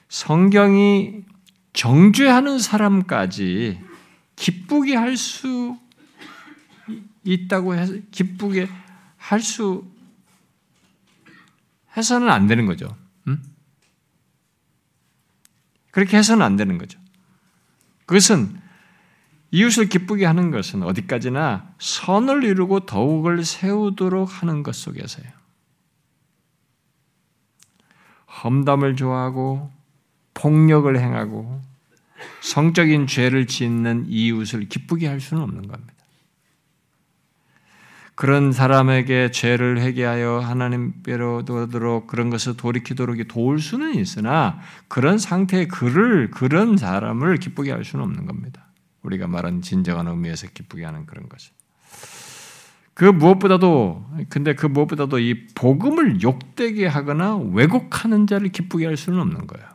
[0.08, 1.24] 성경이
[1.72, 3.80] 정죄하는 사람까지
[4.36, 5.76] 기쁘게 할 수
[7.24, 8.68] 있다고 해서 기쁘게
[9.16, 9.84] 할 수
[11.96, 12.94] 해서는 안 되는 거죠.
[15.96, 16.00] 음?
[16.00, 17.00] 그렇게 해서는 안 되는 거죠.
[18.04, 18.60] 그것은
[19.50, 25.26] 이웃을 기쁘게 하는 것은 어디까지나 선을 이루고 더욱을 세우도록 하는 것 속에서요.
[28.44, 29.72] 험담을 좋아하고
[30.34, 31.62] 폭력을 행하고
[32.42, 35.94] 성적인 죄를 짓는 이웃을 기쁘게 할 수는 없는 겁니다.
[38.16, 44.58] 그런 사람에게 죄를 회개하여 하나님께로 도도록 그런 것을 돌이키도록 도울 수는 있으나
[44.88, 48.68] 그런 상태의 그를 그런 사람을 기쁘게 할 수는 없는 겁니다.
[49.02, 51.52] 우리가 말한 진정한 의미에서 기쁘게 하는 그런 것을.
[52.94, 59.46] 그 무엇보다도 근데 그 무엇보다도 이 복음을 욕되게 하거나 왜곡하는 자를 기쁘게 할 수는 없는
[59.46, 59.68] 거예요.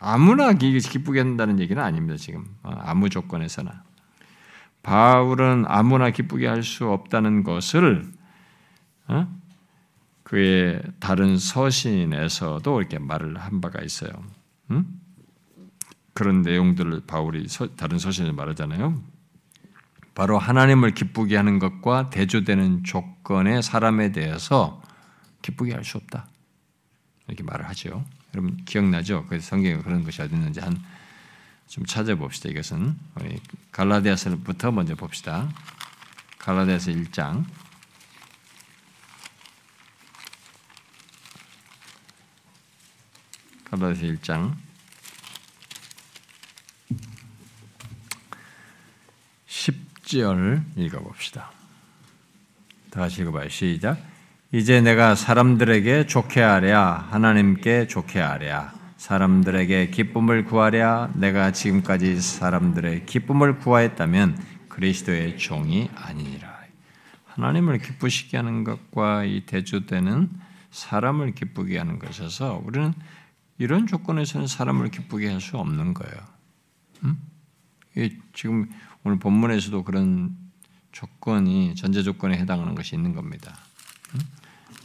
[0.00, 2.16] 아무나 기쁘게 한다는 얘기는 아닙니다.
[2.16, 3.82] 지금 어, 아무 조건에서나
[4.82, 8.10] 바울은 아무나 기쁘게 할 수 없다는 것을
[9.08, 9.26] 어?
[10.22, 14.10] 그의 다른 서신에서도 이렇게 말을 한 바가 있어요.
[14.70, 14.86] 응?
[16.14, 19.02] 그런 내용들을 바울이 다른 서신에 말하잖아요.
[20.14, 24.82] 바로 하나님을 기쁘게 하는 것과 대조되는 조건의 사람에 대해서
[25.42, 26.26] 기쁘게 할 수 없다.
[27.26, 28.04] 이렇게 말을 하죠.
[28.34, 29.26] 여러분 기억나죠?
[29.28, 30.76] 그 성경에 그런 것이 어디 있는지 한
[31.70, 32.48] 좀 찾아봅시다.
[32.48, 33.40] 이것은 우리
[33.70, 35.48] 갈라디아서부터 먼저 봅시다.
[36.40, 37.44] 갈라디아서 1장
[43.66, 44.56] 갈라디아서 1장
[49.46, 51.52] 10절 읽어봅시다.
[52.90, 53.48] 다시 읽어봐요.
[53.48, 53.96] 시작.
[54.50, 63.58] 이제 내가 사람들에게 좋게 하랴 하나님께 좋게 하랴 사람들에게 기쁨을 구하랴 내가 지금까지 사람들의 기쁨을
[63.58, 64.38] 구하였다면
[64.68, 66.60] 그리스도의 종이 아니니라.
[67.24, 70.28] 하나님을 기쁘시게 하는 것과 이 대조되는
[70.70, 72.92] 사람을 기쁘게 하는 것에서 우리는
[73.56, 76.16] 이런 조건에서는 사람을 기쁘게 할 수 없는 거예요.
[77.04, 77.18] 음?
[78.34, 78.68] 지금
[79.02, 80.36] 오늘 본문에서도 그런
[80.92, 83.56] 조건이 전제 조건에 해당하는 것이 있는 겁니다.
[84.14, 84.20] 음?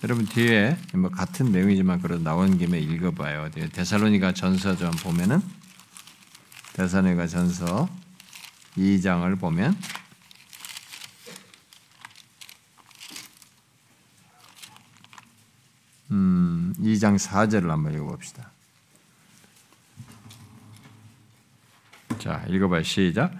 [0.03, 3.49] 여러분 뒤에 뭐 같은 내용이지만 그래 나온 김에 읽어봐요.
[3.51, 5.41] 데살로니가 전서 좀 보면은
[6.73, 7.89] 데살로니가 전서
[8.77, 9.75] 2장을 보면
[16.11, 18.51] 음, 2장 4절을 한번 읽어봅시다.
[22.19, 22.83] 자, 읽어봐요.
[22.83, 23.31] 시작.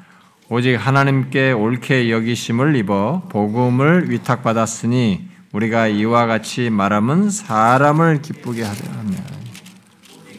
[0.47, 9.15] 오직 하나님께 옳게 여기심을 입어 복음을 위탁받았으니 우리가 이와 같이 말함은 사람을 기쁘게 하려 하며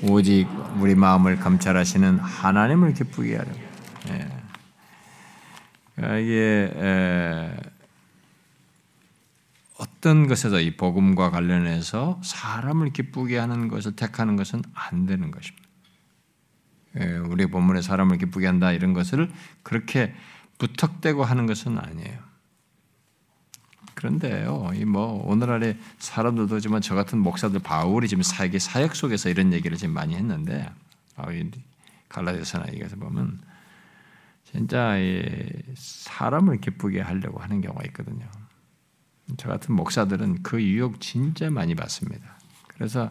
[0.03, 0.47] 오직
[0.79, 3.51] 우리 마음을 감찰하시는 하나님을 기쁘게 하려.
[4.11, 4.29] 예.
[5.95, 7.57] 그러니까 이게 에,
[9.79, 15.67] 어떤 것에서 이 복음과 관련해서 사람을 기쁘게 하는 것을 택하는 것은 안 되는 것입니다.
[17.01, 19.31] 예, 우리 본문에 사람을 기쁘게 한다 이런 것을
[19.62, 20.14] 그렇게
[20.59, 22.26] 부탁되고 하는 것은 아니에요.
[23.97, 29.55] 그런데요, 이 뭐 오늘날의 사람들도 지만 저 같은 목사들 바울이 지금 사역의 사역 속에서 이런
[29.55, 30.71] 얘기를 지금 많이 했는데
[31.17, 31.27] 아,
[32.11, 33.41] 갈라디아서나 이것을 보면
[34.45, 34.97] 진짜
[35.75, 38.27] 사람을 기쁘게 하려고 하는 경우가 있거든요.
[39.39, 42.39] 저 같은 목사들은 그 유혹 진짜 많이 받습니다.
[42.69, 43.11] 그래서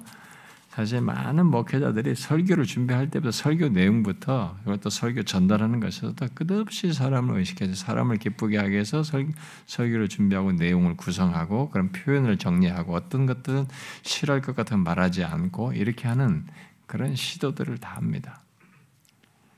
[0.75, 7.75] 사실 많은 목회자들이 설교를 준비할 때부터 설교 내용부터 이것도 설교 전달하는 것에서도 끝없이 사람을 의식해서
[7.75, 9.29] 사람을 기쁘게 하기 위해서 설,
[9.67, 13.67] 설교를 준비하고 내용을 구성하고 그런 표현을 정리하고 어떤 것들은
[14.01, 16.45] 싫어할 것 같으면 말하지 않고 이렇게 하는
[16.87, 18.41] 그런 시도들을 다 합니다.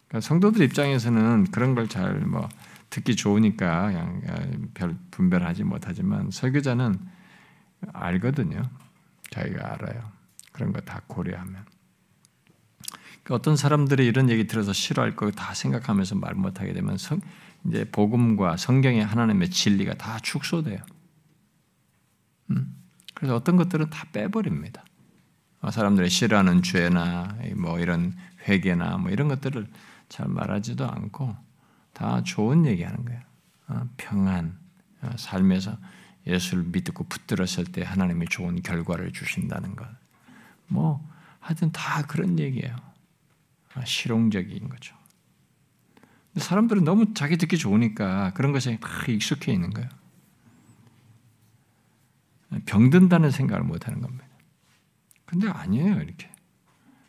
[0.08, 2.48] 그러니까 성도들 입장에서는 그런 걸 잘 뭐
[2.92, 4.22] 듣기 좋으니까 그냥
[4.76, 7.00] 별 분별하지 못하지만 설교자는
[7.92, 8.62] 알거든요.
[9.32, 10.17] 자기가 알아요.
[10.58, 11.66] 그런 거 다 고려하면.
[13.24, 17.22] 그러니까 어떤 사람들이 이런 얘기 들어서 싫어할 거 다 생각하면서 말 못하게 되면 성,
[17.68, 20.80] 이제 복음과 성경의 하나님의 진리가 다 축소돼요.
[22.50, 22.76] 음?
[23.14, 24.84] 그래서 어떤 것들은 다 빼버립니다.
[25.62, 28.16] 어, 사람들이 싫어하는 죄나 뭐 이런
[28.48, 29.68] 회개나 뭐 이런 것들을
[30.10, 31.36] 잘 말하지도 않고
[31.94, 33.22] 다 좋은 얘기하는 거예요.
[33.68, 34.58] 어, 평안,
[35.02, 35.78] 어, 삶에서
[36.26, 39.88] 예수를 믿고 붙들었을 때 하나님이 좋은 결과를 주신다는 것.
[40.68, 41.06] 뭐
[41.40, 42.76] 하여튼 다 그런 얘기예요.
[43.74, 44.96] 아, 실용적인 거죠.
[46.36, 49.90] 사람들은 너무 자기 듣기 좋으니까 그런 것에 막 익숙해 있는 거예요.
[52.66, 54.26] 병든다는 생각을 못 하는 겁니다.
[55.26, 56.30] 근데 아니에요, 이렇게.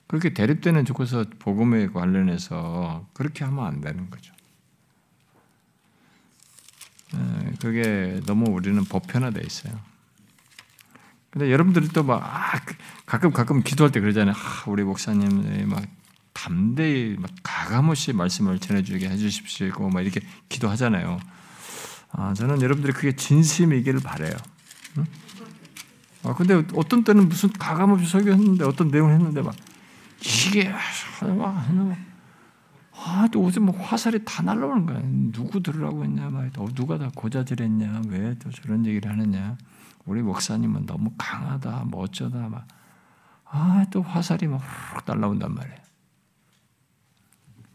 [0.07, 4.33] 그렇게 대립되는 조건에서 복음에 관련해서 그렇게 하면 안 되는 거죠.
[7.61, 9.79] 그게 너무 우리는 보편화돼 있어요.
[11.31, 12.75] 근데 여러분들이 또막 아, 그
[13.07, 14.35] 가끔 가끔 기도할 때 그러잖아요.
[14.35, 15.83] 아, 우리 목사님 막
[16.33, 19.89] 담대히 막 가감없이 말씀을 전해주게 해주십시오.
[19.91, 21.19] 막 이렇게 기도하잖아요.
[22.13, 24.33] 아, 저는 여러분들이 그게 진심이기를 바래요.
[24.99, 25.05] 응?
[26.25, 29.55] 아, 근데 어떤 때는 무슨 가감없이 설교했는데 어떤 내용을 했는데 막
[30.21, 30.81] 이게 막
[33.01, 35.01] 아, 또 요즘 뭐 화살이 다 날라오는 거야.
[35.33, 39.57] 누구 들으라고 했냐, 막, 어, 누가 다 고자질했냐, 왜 또 저런 얘기를 하느냐.
[40.09, 42.67] 우리 목사님은 너무 강하다, 뭐 어쩌다, 막.
[43.45, 45.79] 아, 또 화살이 막훅 날라온단 말이에요.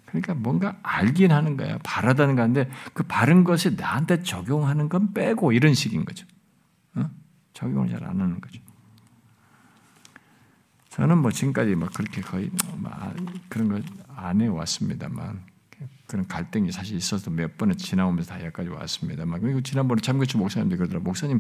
[0.06, 1.80] 그러니까 뭔가 알긴 하는 거야.
[1.84, 6.28] 바라다는 건데 그 바른 것이 나한테 적용하는 건 빼고 이런 식인 거죠.
[6.96, 7.10] 어?
[7.54, 8.62] 적용을 잘 안 하는 거죠.
[10.90, 13.16] 저는 뭐 지금까지 막 그렇게 거의 막
[13.50, 15.42] 그런 거안 해왔습니다만
[16.14, 21.00] 그런 갈등이 사실 있어서 몇 번을 지나오면서 다 여기까지 왔습니다만 그리고 지난번에 참교추 목사님들 그러더라
[21.00, 21.40] 목사님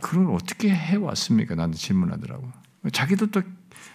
[0.00, 1.54] 그런 걸 어떻게 해 왔습니까?
[1.54, 2.50] 나한테 질문하더라고.
[2.90, 3.42] 자기도 또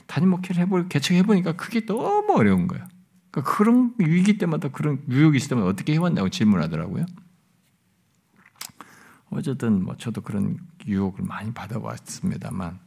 [0.05, 2.87] 단임 목회를 해볼 개척해 보니까 그게 너무 어려운 거야.
[3.31, 7.03] 그러니까 그런 위기 때마다 그런 유혹이 있을 때마다 어떻게 해왔냐고 질문하더라고요.
[9.31, 12.77] 어쨌든 뭐 저도 그런 유혹을 많이 받아왔습니다만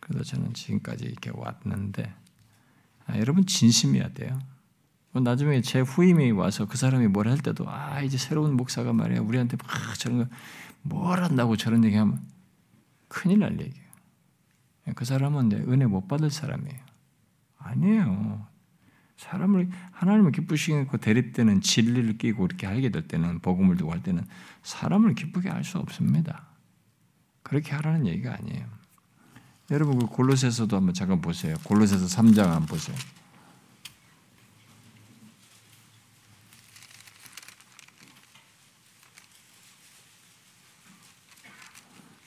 [0.00, 2.14] 그래서 저는 지금까지 이렇게 왔는데
[3.06, 4.38] 아, 여러분 진심이어야 돼요.
[5.16, 9.20] 뭐 나중에 제 후임이 와서 그 사람이 뭘 할 때도 아 이제 새로운 목사가 말이야
[9.20, 10.28] 우리한테 막 저런 거
[10.82, 12.20] 뭘 한다고 저런 얘기하면
[13.08, 13.86] 큰일 날 얘기예요.
[14.94, 16.78] 그 사람은 은혜 못 받을 사람이에요.
[17.58, 18.46] 아니에요.
[19.16, 24.24] 사람을 하나님을 기쁘시게 그 대립되는 진리를 끼고 이렇게 알게 될 때는 복음을 두고 할 때는
[24.62, 26.46] 사람을 기쁘게 할 수 없습니다.
[27.42, 28.64] 그렇게 하라는 얘기가 아니에요.
[29.72, 31.56] 여러분 그 골로새서도 한번 잠깐 보세요.
[31.64, 32.96] 골로새서 3장 한번 보세요.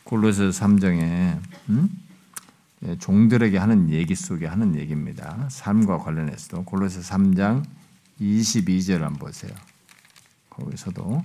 [0.10, 1.39] 골로새서 3장에
[1.70, 1.89] 음?
[2.84, 5.45] 예, 종들에게 하는 얘기 속에 하는 얘기입니다.
[5.49, 7.64] 삶과 관련해서도 골로새 3장
[8.20, 9.51] 22절 한번 보세요.
[10.49, 11.24] 거기서도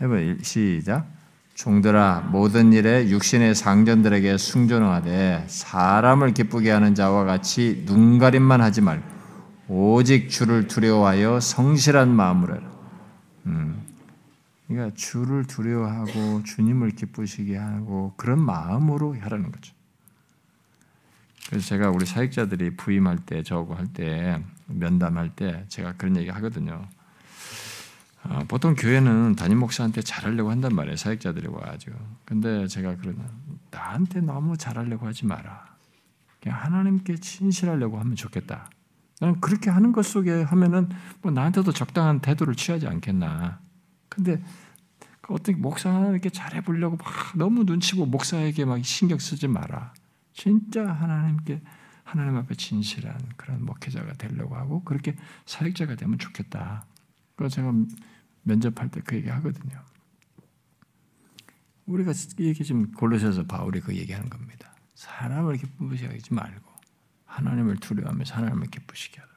[0.00, 1.08] 해봐 시작.
[1.54, 9.04] 종들아 모든 일에 육신의 상전들에게 순종하되 사람을 기쁘게 하는 자와 같이 눈 가림만 하지 말고
[9.68, 12.70] 오직 주를 두려워하여 성실한 마음으로 해라.
[13.46, 13.83] 음.
[14.66, 19.74] 그러니까 주를 두려워하고 주님을 기쁘시게 하고 그런 마음으로 하라는 거죠.
[21.48, 26.86] 그래서 제가 우리 사역자들이 부임할 때 저거 할때 면담할 때 제가 그런 얘기 하거든요.
[28.24, 30.96] 어, 보통 교회는 담임 목사한테 잘하려고 한단 말이에요.
[30.96, 31.94] 사역자들이 와가지고.
[32.24, 33.24] 근데 제가 그러나
[33.70, 35.76] 나한테 너무 잘하려고 하지 마라.
[36.40, 38.70] 그냥 하나님께 친실하려고 하면 좋겠다.
[39.20, 40.88] 나는 그렇게 하는 것 속에 하면은
[41.20, 43.60] 뭐 나한테도 적당한 태도를 취하지 않겠나.
[44.14, 44.42] 근데
[45.20, 47.06] 그 어떻게 목사에게 잘해보려고 막
[47.36, 49.94] 너무 눈치고 목사에게 막 신경 쓰지 마라.
[50.32, 51.62] 진짜 하나님께
[52.02, 56.84] 하나님 앞에 진실한 그런 목회자가 되려고 하고 그렇게 사역자가 되면 좋겠다.
[57.36, 57.72] 그래서 제가
[58.42, 59.82] 면접할 때 그 얘기 하거든요.
[61.86, 64.74] 우리가 이게 지금 골로새서 바울이 그 얘기하는 겁니다.
[64.94, 66.72] 사람을 기쁘시게 하지 말고
[67.26, 69.33] 하나님을 두려워하면서 하나님을 기쁘시게 하라.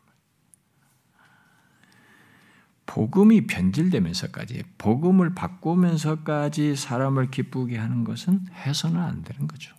[2.88, 9.76] 복음이 변질되면서까지 복음을 바꾸면서까지 사람을 기쁘게 하는 것은 해서는 안 되는 거죠.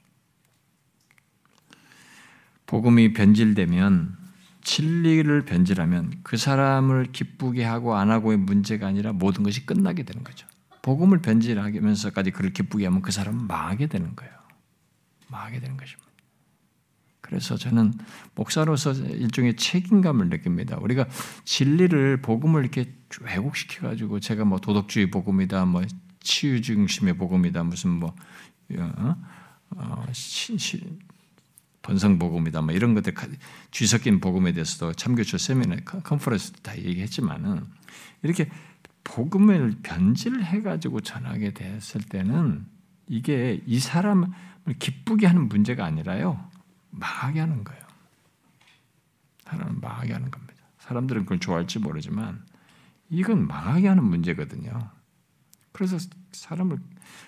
[2.66, 4.16] 복음이 변질되면
[4.62, 10.46] 진리를 변질하면 그 사람을 기쁘게 하고 안 하고의 문제가 아니라 모든 것이 끝나게 되는 거죠.
[10.82, 14.32] 복음을 변질하면서까지 그를 기쁘게 하면 그 사람은 망하게 되는 거예요.
[15.28, 16.07] 망하게 되는 것입니다.
[17.20, 17.94] 그래서 저는
[18.34, 20.78] 목사로서 일종의 책임감을 느낍니다.
[20.78, 21.06] 우리가
[21.44, 25.82] 진리를 복음을 이렇게 왜곡시켜 가지고 제가 뭐 도덕주의 복음이다, 뭐
[26.20, 28.14] 치유 중심의 복음이다, 무슨 뭐
[28.76, 29.16] 어,
[29.70, 30.82] 어, 시, 시,
[31.82, 33.14] 번성 복음이다 뭐 이런 것들
[33.70, 37.64] 뒤섞인 복음에 대해서도 참교초 세미나 컨퍼런스 다 얘기했지만은
[38.22, 38.50] 이렇게
[39.04, 42.66] 복음을 변질해 가지고 전하게 됐을 때는
[43.06, 44.28] 이게 이 사람을
[44.78, 46.47] 기쁘게 하는 문제가 아니라요
[46.90, 47.82] 망하게 하는 거예요.
[49.44, 50.54] 사람을 망하게 하는 겁니다.
[50.78, 52.44] 사람들은 그걸 좋아할지 모르지만
[53.10, 54.90] 이건 망하게 하는 문제거든요.
[55.72, 55.98] 그래서
[56.32, 56.78] 사람을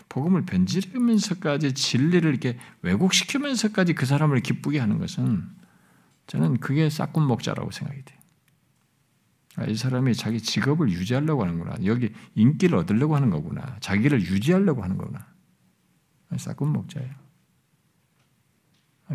[0.08, 5.48] 복음을 변질하면서까지 진리를 이렇게 왜곡시키면서까지 그 사람을 기쁘게 하는 것은
[6.26, 8.20] 저는 그게 싹군 목자라고 생각이 돼요.
[9.56, 11.76] 아, 이 사람이 자기 직업을 유지하려고 하는구나.
[11.84, 13.76] 여기 인기를 얻으려고 하는 거구나.
[13.80, 15.26] 자기를 유지하려고 하는 거구나.
[16.36, 17.12] 싹군 목자예요.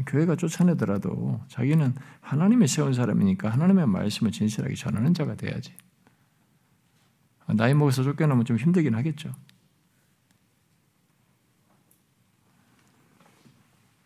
[0.05, 5.73] 교회가 쫓아내더라도 자기는 하나님이 세운 사람이니까 하나님의 말씀을 진실하게 전하는 자가 돼야지.
[7.47, 9.33] 나이 먹어서 쫓겨나면 좀 힘들긴 하겠죠.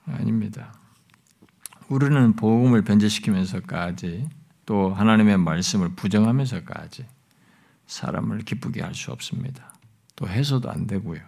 [0.05, 0.73] 아닙니다.
[1.87, 4.29] 우리는 복음을 변제시키면서까지
[4.65, 7.07] 또 하나님의 말씀을 부정하면서까지
[7.87, 9.73] 사람을 기쁘게 할 수 없습니다.
[10.15, 11.21] 또 해서도 안 되고요.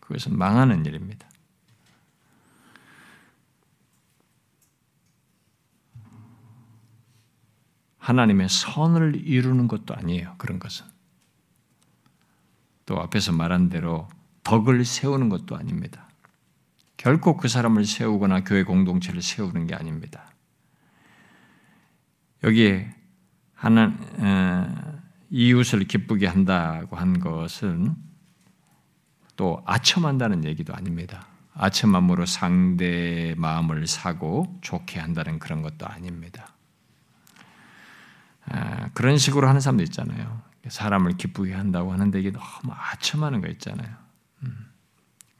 [0.00, 1.28] 그것은 망하는 일입니다.
[8.06, 10.36] 하나님의 선을 이루는 것도 아니에요.
[10.38, 10.86] 그런 것은.
[12.84, 14.08] 또 앞에서 말한 대로
[14.44, 16.08] 덕을 세우는 것도 아닙니다.
[16.96, 20.30] 결코 그 사람을 세우거나 교회 공동체를 세우는 게 아닙니다.
[22.44, 22.94] 여기에
[23.54, 25.00] 하나 어,
[25.30, 27.96] 이웃을 기쁘게 한다고 한 것은
[29.34, 31.26] 또 아첨한다는 얘기도 아닙니다.
[31.54, 36.55] 아첨함으로 상대 마음을 사고 좋게 한다는 그런 것도 아닙니다.
[38.50, 40.42] 아, 그런 식으로 하는 사람도 있잖아요.
[40.68, 43.88] 사람을 기쁘게 한다고 하는데 이게 너무 아첨하는 거 있잖아요.
[44.42, 44.66] 음.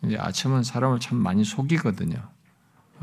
[0.04, 2.16] 이제 아첨은 사람을 참 많이 속이거든요.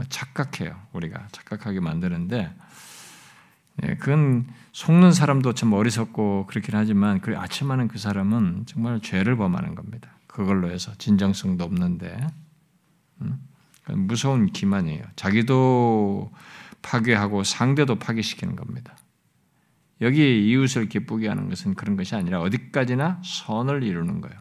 [0.10, 0.80] 착각해요.
[0.93, 2.54] 우리가 착각하게 만드는데
[3.84, 9.76] 예, 그건 속는 사람도 참 어리석고 그렇긴 하지만 그 아첨하는 그 사람은 정말 죄를 범하는
[9.76, 10.10] 겁니다.
[10.28, 12.28] 그걸로 해서 진정성도 없는데
[13.22, 13.39] 음?
[13.89, 15.04] 무서운 기만이에요.
[15.16, 16.32] 자기도
[16.82, 18.95] 파괴하고 상대도 파괴시키는 겁니다.
[20.04, 24.38] 여기 이웃을 기쁘게 하는 것은 그런 것이 아니라 어디까지나 선을 이루는 거예요.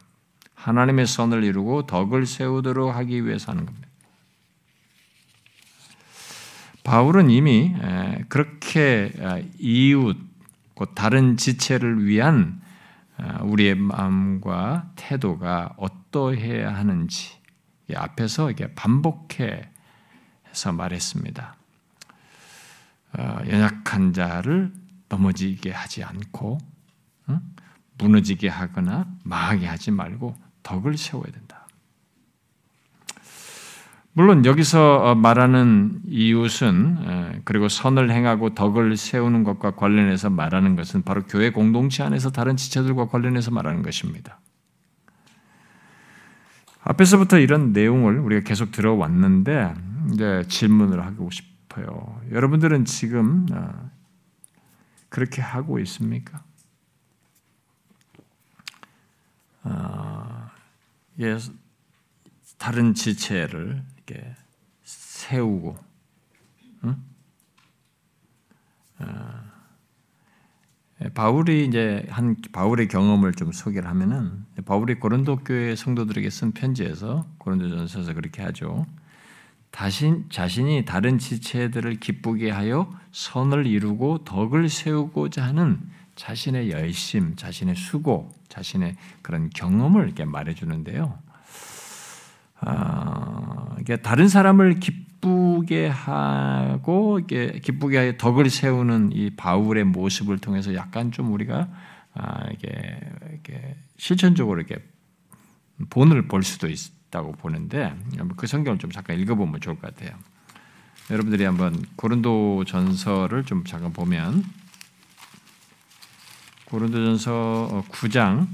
[0.54, 3.88] 하나님의 선을 이루고 덕을 세우도록 하기 위해서 하는 겁니다.
[6.84, 7.74] 바울은 이미
[8.28, 9.12] 그렇게
[9.58, 10.16] 이웃,
[10.74, 12.60] 곧 다른 지체를 위한
[13.42, 17.36] 우리의 마음과 태도가 어떠해야 하는지
[17.94, 19.62] 앞에서 이게 반복해서
[20.72, 21.56] 말했습니다.
[23.18, 24.72] 어, 연약한 자를
[25.12, 26.58] 넘어지게 하지 않고
[27.98, 31.66] 무너지게 하거나 망하게 하지 말고 덕을 세워야 된다.
[34.14, 41.22] 물론 여기서 어, 말하는 이웃은 그리고 선을 행하고 덕을 세우는 것과 관련해서 말하는 것은 바로
[41.24, 44.40] 교회 공동체 안에서 다른 지체들과 관련해서 말하는 것입니다.
[46.82, 49.74] 앞에서부터 이런 내용을 우리가 계속 들어왔는데
[50.12, 52.20] 이제 질문을 하고 싶어요.
[52.32, 53.90] 여러분들은 지금 어,
[55.12, 56.42] 그렇게 하고 있습니까?
[59.62, 60.50] 어,
[61.20, 61.36] 예,
[62.56, 64.34] 다른 지체를 이렇게
[64.82, 65.76] 세우고,
[66.84, 67.04] 응?
[69.00, 69.50] 어,
[71.12, 78.14] 바울이 이제 한 바울의 경험을 좀 소개를 하면은 바울이 고린도 교회 성도들에게 쓴 편지에서 고린도전서에서
[78.14, 78.86] 그렇게 하죠.
[79.72, 85.80] 자신, 자신이 다른 지체들을 기쁘게 하여 선을 이루고 덕을 세우고자 하는
[86.14, 91.18] 자신의 열심, 자신의 수고, 자신의 그런 경험을 이렇게 말해주는데요.
[92.60, 101.10] 아, 다른 사람을 기쁘게 하고 이게 기쁘게 하여 덕을 세우는 이 바울의 모습을 통해서 약간
[101.10, 101.68] 좀 우리가
[102.14, 103.00] 아, 이게,
[103.38, 104.76] 이게 실천적으로 이렇게
[105.88, 107.01] 본을 볼 수도 있.
[107.12, 107.94] 있다고 보는데
[108.36, 110.18] 그 성경을 좀 잠깐 읽어보면 좋을 것 같아요.
[111.10, 114.44] 여러분들이 한번 고린도 전서를 좀 잠깐 보면
[116.64, 118.48] 고린도 전서 9장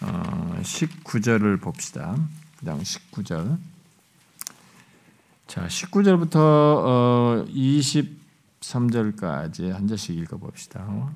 [0.00, 2.16] 19절을 봅시다.
[2.60, 3.58] 9장 19절.
[5.46, 7.48] 자, 19절부터
[8.60, 11.12] 23절까지 한 절씩 읽어봅시다.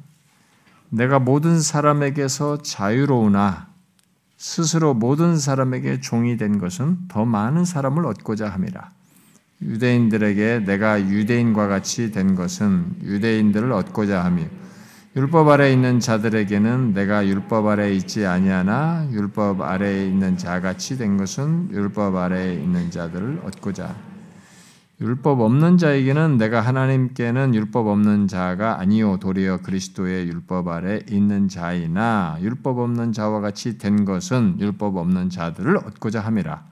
[0.90, 3.68] 내가 모든 사람에게서 자유로우나
[4.36, 8.90] 스스로 모든 사람에게 종이 된 것은 더 많은 사람을 얻고자 함이라.
[9.62, 14.46] 유대인들에게 내가 유대인과 같이 된 것은 유대인들을 얻고자 함이
[15.16, 21.68] 율법 아래 있는 자들에게는 내가 율법 아래 있지 아니하나 율법 아래에 있는 자같이 된 것은
[21.72, 24.09] 율법 아래에 있는 자들을 얻고자
[25.00, 32.36] 율법 없는 자에게는 내가 하나님께는 율법 없는 자가 아니요 도리어 그리스도의 율법 아래 있는 자이나
[32.42, 36.64] 율법 없는 자와 같이 된 것은 율법 없는 자들을 얻고자 함이라.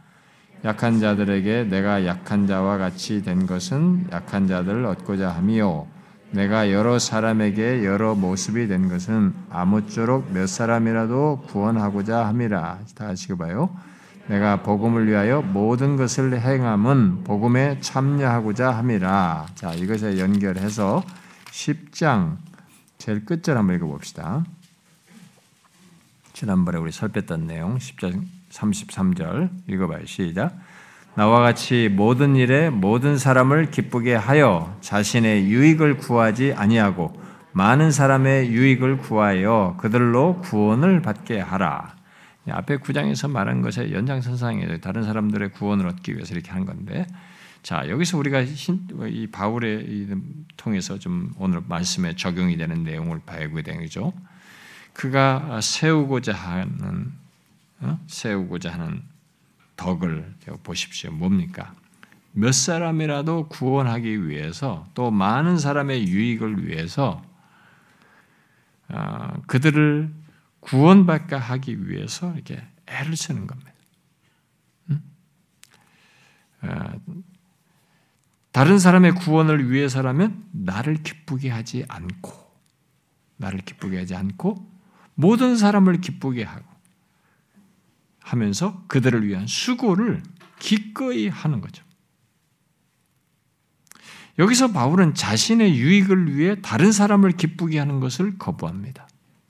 [0.66, 5.86] 약한 자들에게 내가 약한 자와 같이 된 것은 약한 자들을 얻고자 함이요.
[6.32, 12.80] 내가 여러 사람에게 여러 모습이 된 것은 아무쪼록 몇 사람이라도 구원하고자 함이라.
[12.94, 13.70] 다시 봐요.
[14.28, 19.46] 내가 복음을 위하여 모든 것을 행함은 복음에 참여하고자 함이라.
[19.54, 21.02] 자, 이것에 연결해서
[21.46, 22.36] 10장
[22.98, 24.44] 제일 끝절 한번 읽어봅시다.
[26.34, 30.04] 지난번에 우리 살폈던 내용 10장 33절 읽어봐요.
[30.04, 30.56] 시작.
[31.14, 37.20] 나와 같이 모든 일에 모든 사람을 기쁘게 하여 자신의 유익을 구하지 아니하고
[37.52, 41.97] 많은 사람의 유익을 구하여 그들로 구원을 받게 하라.
[42.50, 47.06] 앞에 구장에서 말한 것의 연장선상에 다른 사람들의 구원을 얻기 위해서 이렇게 한 건데,
[47.62, 50.08] 자 여기서 우리가 이 바울의
[50.56, 54.12] 통해서 좀 오늘 말씀에 적용이 되는 내용을 배우게 되죠.
[54.92, 57.12] 그가 세우고자 하는
[57.80, 57.98] 어?
[58.06, 59.02] 세우고자 하는
[59.76, 60.34] 덕을
[60.64, 61.12] 보십시오.
[61.12, 61.72] 뭡니까?
[62.32, 67.22] 몇 사람이라도 구원하기 위해서 또 많은 사람의 유익을 위해서
[68.88, 70.10] 어, 그들을
[70.68, 73.72] 구원받게 하기 위해서 이렇게 애를 쓰는 겁니다.
[76.60, 77.00] 어,
[78.52, 82.32] 다른 사람의 구원을 위해서라면 나를 기쁘게 하지 않고
[83.36, 84.68] 나를 기쁘게 하지 않고
[85.14, 86.66] 모든 사람을 기쁘게 하고
[88.20, 90.22] 하면서 그들을 위한 수고를
[90.58, 91.84] 기꺼이 하는 거죠.
[94.38, 99.07] 여기서 바울은 자신의 유익을 위해 다른 사람을 기쁘게 하는 것을 거부합니다.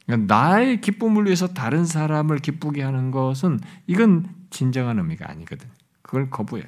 [0.09, 5.69] 그러니까 나의 기쁨을 위해서 다른 사람을 기쁘게 하는 것은 이건 진정한 의미가 아니거든.
[6.01, 6.67] 그걸 거부해요.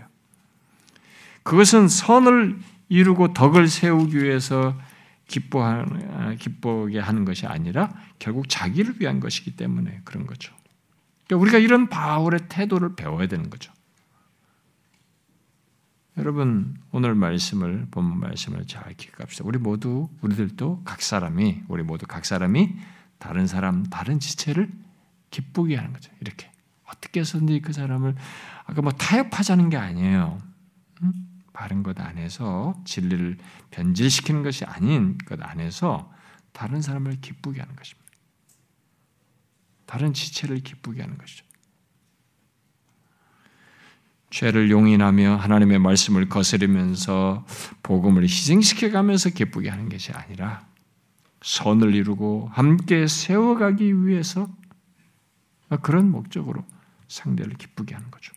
[1.42, 2.58] 그것은 선을
[2.90, 4.78] 이루고 덕을 세우기 위해서
[5.26, 10.52] 기뻐하는, 기쁘게 하는 것이 아니라 결국 자기를 위한 것이기 때문에 그런 거죠.
[11.26, 13.72] 그러니까 우리가 이런 바울의 태도를 배워야 되는 거죠.
[16.18, 19.44] 여러분 오늘 말씀을 본문 말씀을 잘 기억합시다.
[19.46, 22.76] 우리 모두 우리들도 각 사람이 우리 모두 각 사람이
[23.20, 24.68] 다른 사람 다른 지체를
[25.30, 26.10] 기쁘게 하는 거죠.
[26.20, 26.50] 이렇게
[26.84, 28.16] 어떻게 해서든지 그 사람을
[28.64, 30.38] 아까 뭐 타협하자는 게 아니에요.
[31.02, 31.12] 음?
[31.52, 33.38] 바른 것 안에서 진리를
[33.70, 36.12] 변질시키는 것이 아닌 것 안에서
[36.52, 38.10] 다른 사람을 기쁘게 하는 것입니다.
[39.86, 41.44] 다른 지체를 기쁘게 하는 것이죠.
[44.30, 47.44] 죄를 용인하며 하나님의 말씀을 거스르면서
[47.82, 50.69] 복음을 희생시켜 가면서 기쁘게 하는 것이 아니라
[51.42, 54.48] 선을 이루고 함께 세워가기 위해서
[55.82, 56.64] 그런 목적으로
[57.08, 58.32] 상대를 기쁘게 하는 거죠.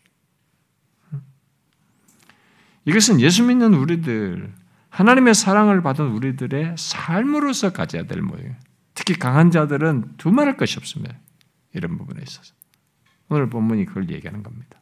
[2.86, 4.52] 이것은 예수 믿는 우리들,
[4.90, 8.54] 하나님의 사랑을 받은 우리들의 삶으로서 가져야 될 모양이에요.
[8.94, 11.16] 특히 강한 자들은 두말할 것이 없습니다.
[11.72, 12.54] 이런 부분에 있어서.
[13.28, 14.78] 오늘 본문이 그걸 얘기하는 겁니다.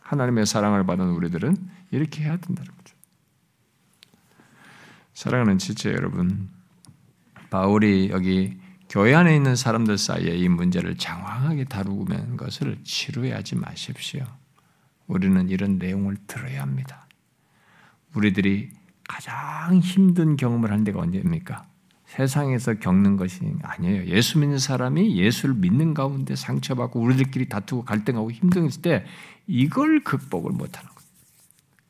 [0.00, 1.56] 하나님의 사랑을 받은 우리들은
[1.90, 2.96] 이렇게 해야 된다는 거죠.
[5.14, 6.50] 사랑하는 지체 여러분,
[7.52, 8.56] 바울이 여기
[8.88, 14.24] 교회 안에 있는 사람들 사이에 이 문제를 장황하게 다루면 것을 지루해하지 마십시오.
[15.06, 17.06] 우리는 이런 내용을 들어야 합니다.
[18.14, 18.70] 우리들이
[19.06, 21.66] 가장 힘든 경험을 한 데가 언제입니까?
[22.06, 24.06] 세상에서 겪는 것이 아니에요.
[24.06, 29.04] 예수 믿는 사람이 예수를 믿는 가운데 상처받고 우리들끼리 다투고 갈등하고 힘들었을 때
[29.46, 31.02] 이걸 극복을 못하는 거예요.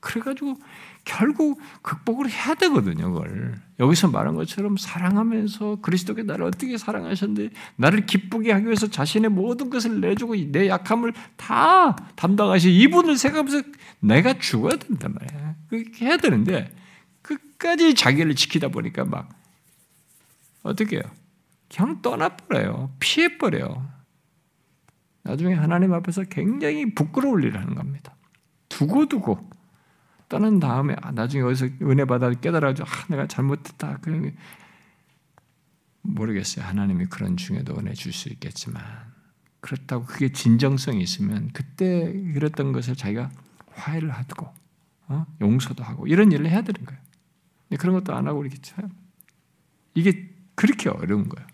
[0.01, 0.57] 그래가지고
[1.05, 3.13] 결국 극복을 해야 되거든요.
[3.13, 9.69] 그걸 여기서 말한 것처럼 사랑하면서 그리스도께 나를 어떻게 사랑하셨는데 나를 기쁘게 하기 위해서 자신의 모든
[9.69, 13.63] 것을 내주고 내 약함을 다 담당하시 이분을 생각하면서
[14.01, 15.57] 내가 죽어야 된단 말이야.
[15.69, 16.75] 그렇게 해야 되는데
[17.23, 19.29] 끝까지 자기를 지키다 보니까 막
[20.63, 21.05] 어떻게 해요?
[21.75, 22.95] 그냥 떠나버려요.
[23.01, 23.89] 피해버려요.
[25.25, 28.15] 나중에 하나님 앞에서 굉장히 부끄러울 일을 하는 겁니다.
[28.69, 29.51] 두고두고
[30.33, 33.99] 떠난 다음에 아, 나중에 어디서 은혜 받아 깨달아가지고 아, 내가 잘못했다.
[34.01, 34.33] 그
[36.01, 36.65] 모르겠어요.
[36.65, 38.83] 하나님이 그런 중에도 은혜 줄 수 있겠지만
[39.61, 43.31] 그렇다고 그게 진정성이 있으면 그때 그랬던 것을 자기가
[43.73, 44.49] 화해를 하고
[45.09, 45.27] 어?
[45.43, 47.01] 용서도 하고 이런 일을 해야 되는 거예요.
[47.69, 48.89] 근데 그런 것도 안 하고 이렇게 참
[49.95, 51.47] 이게 그렇게 어려운 거예요.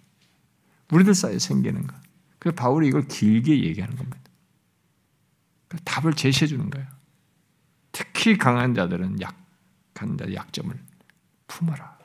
[0.92, 1.96] 우리들 사이에 생기는 거.
[2.38, 4.20] 그래서 바울이 이걸 길게 얘기하는 겁니다.
[5.66, 6.86] 그러니까 답을 제시해 주는 거예요.
[7.92, 10.78] 특히 강한 자들은 약한 자 약점을
[11.46, 11.98] 품어라.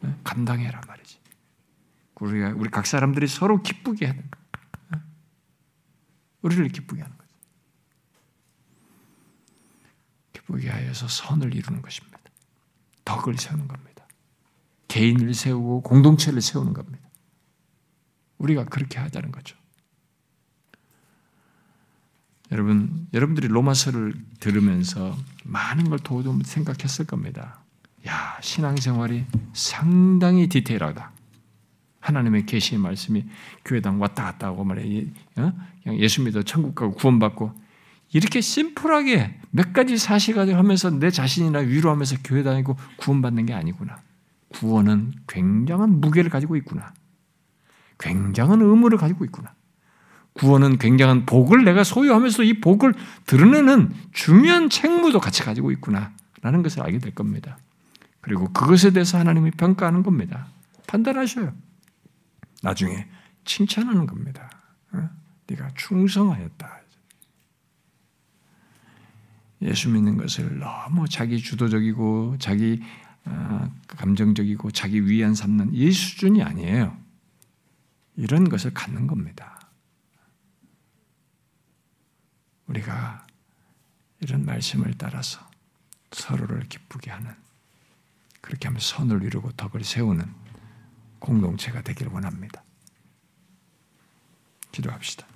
[0.00, 0.14] 네?
[0.24, 1.20] 감당해라 말이지.
[2.20, 4.38] 우리가 우리 각 사람들이 서로 기쁘게 하는 거.
[4.92, 4.98] 네?
[6.42, 7.32] 우리를 기쁘게 하는 거죠.
[10.32, 12.18] 기쁘게 하여서 선을 이루는 것입니다.
[13.04, 14.06] 덕을 세우는 겁니다.
[14.88, 17.08] 개인을 세우고 공동체를 세우는 겁니다.
[18.38, 19.56] 우리가 그렇게 하자는 거죠.
[22.52, 27.60] 여러분, 여러분들이 로마서를 들으면서 많은 걸 도좀 생각했을 겁니다.
[28.06, 29.24] 야, 신앙생활이
[29.54, 31.12] 상당히 디테일하다.
[32.00, 33.24] 하나님의 계시의 말씀이
[33.64, 35.04] 교회당 왔다 갔다 하고 말이야.
[35.36, 35.52] 어?
[35.82, 37.52] 그냥 예수 믿어 천국 가고 구원받고
[38.12, 43.96] 이렇게 심플하게 몇 가지 사실가지고 하면서 내 자신이나 위로하면서 교회 다니고 구원받는 게 아니구나.
[44.50, 46.92] 구원은 굉장한 무게를 가지고 있구나.
[47.98, 49.54] 굉장한 의무를 가지고 있구나.
[50.34, 52.94] 구원은 굉장한 복을 내가 소유하면서 이 복을
[53.26, 57.58] 드러내는 중요한 책무도 같이 가지고 있구나라는 것을 알게 될 겁니다.
[58.20, 60.46] 그리고 그것에 대해서 하나님이 평가하는 겁니다.
[60.86, 61.52] 판단하셔요.
[62.62, 63.08] 나중에
[63.44, 64.50] 칭찬하는 겁니다.
[64.92, 65.10] 어?
[65.48, 66.82] 네가 충성하였다.
[69.62, 72.82] 예수 믿는 것을 너무 자기 주도적이고 자기
[73.24, 76.96] 어, 감정적이고 자기 위안 삼는 이 수준이 아니에요.
[78.16, 79.51] 이런 것을 갖는 겁니다.
[82.66, 83.26] 우리가
[84.20, 85.48] 이런 말씀을 따라서
[86.12, 87.34] 서로를 기쁘게 하는
[88.40, 90.32] 그렇게 하면 선을 이루고 덕을 세우는
[91.18, 92.62] 공동체가 되기를 원합니다.
[94.72, 95.26] 기도합시다.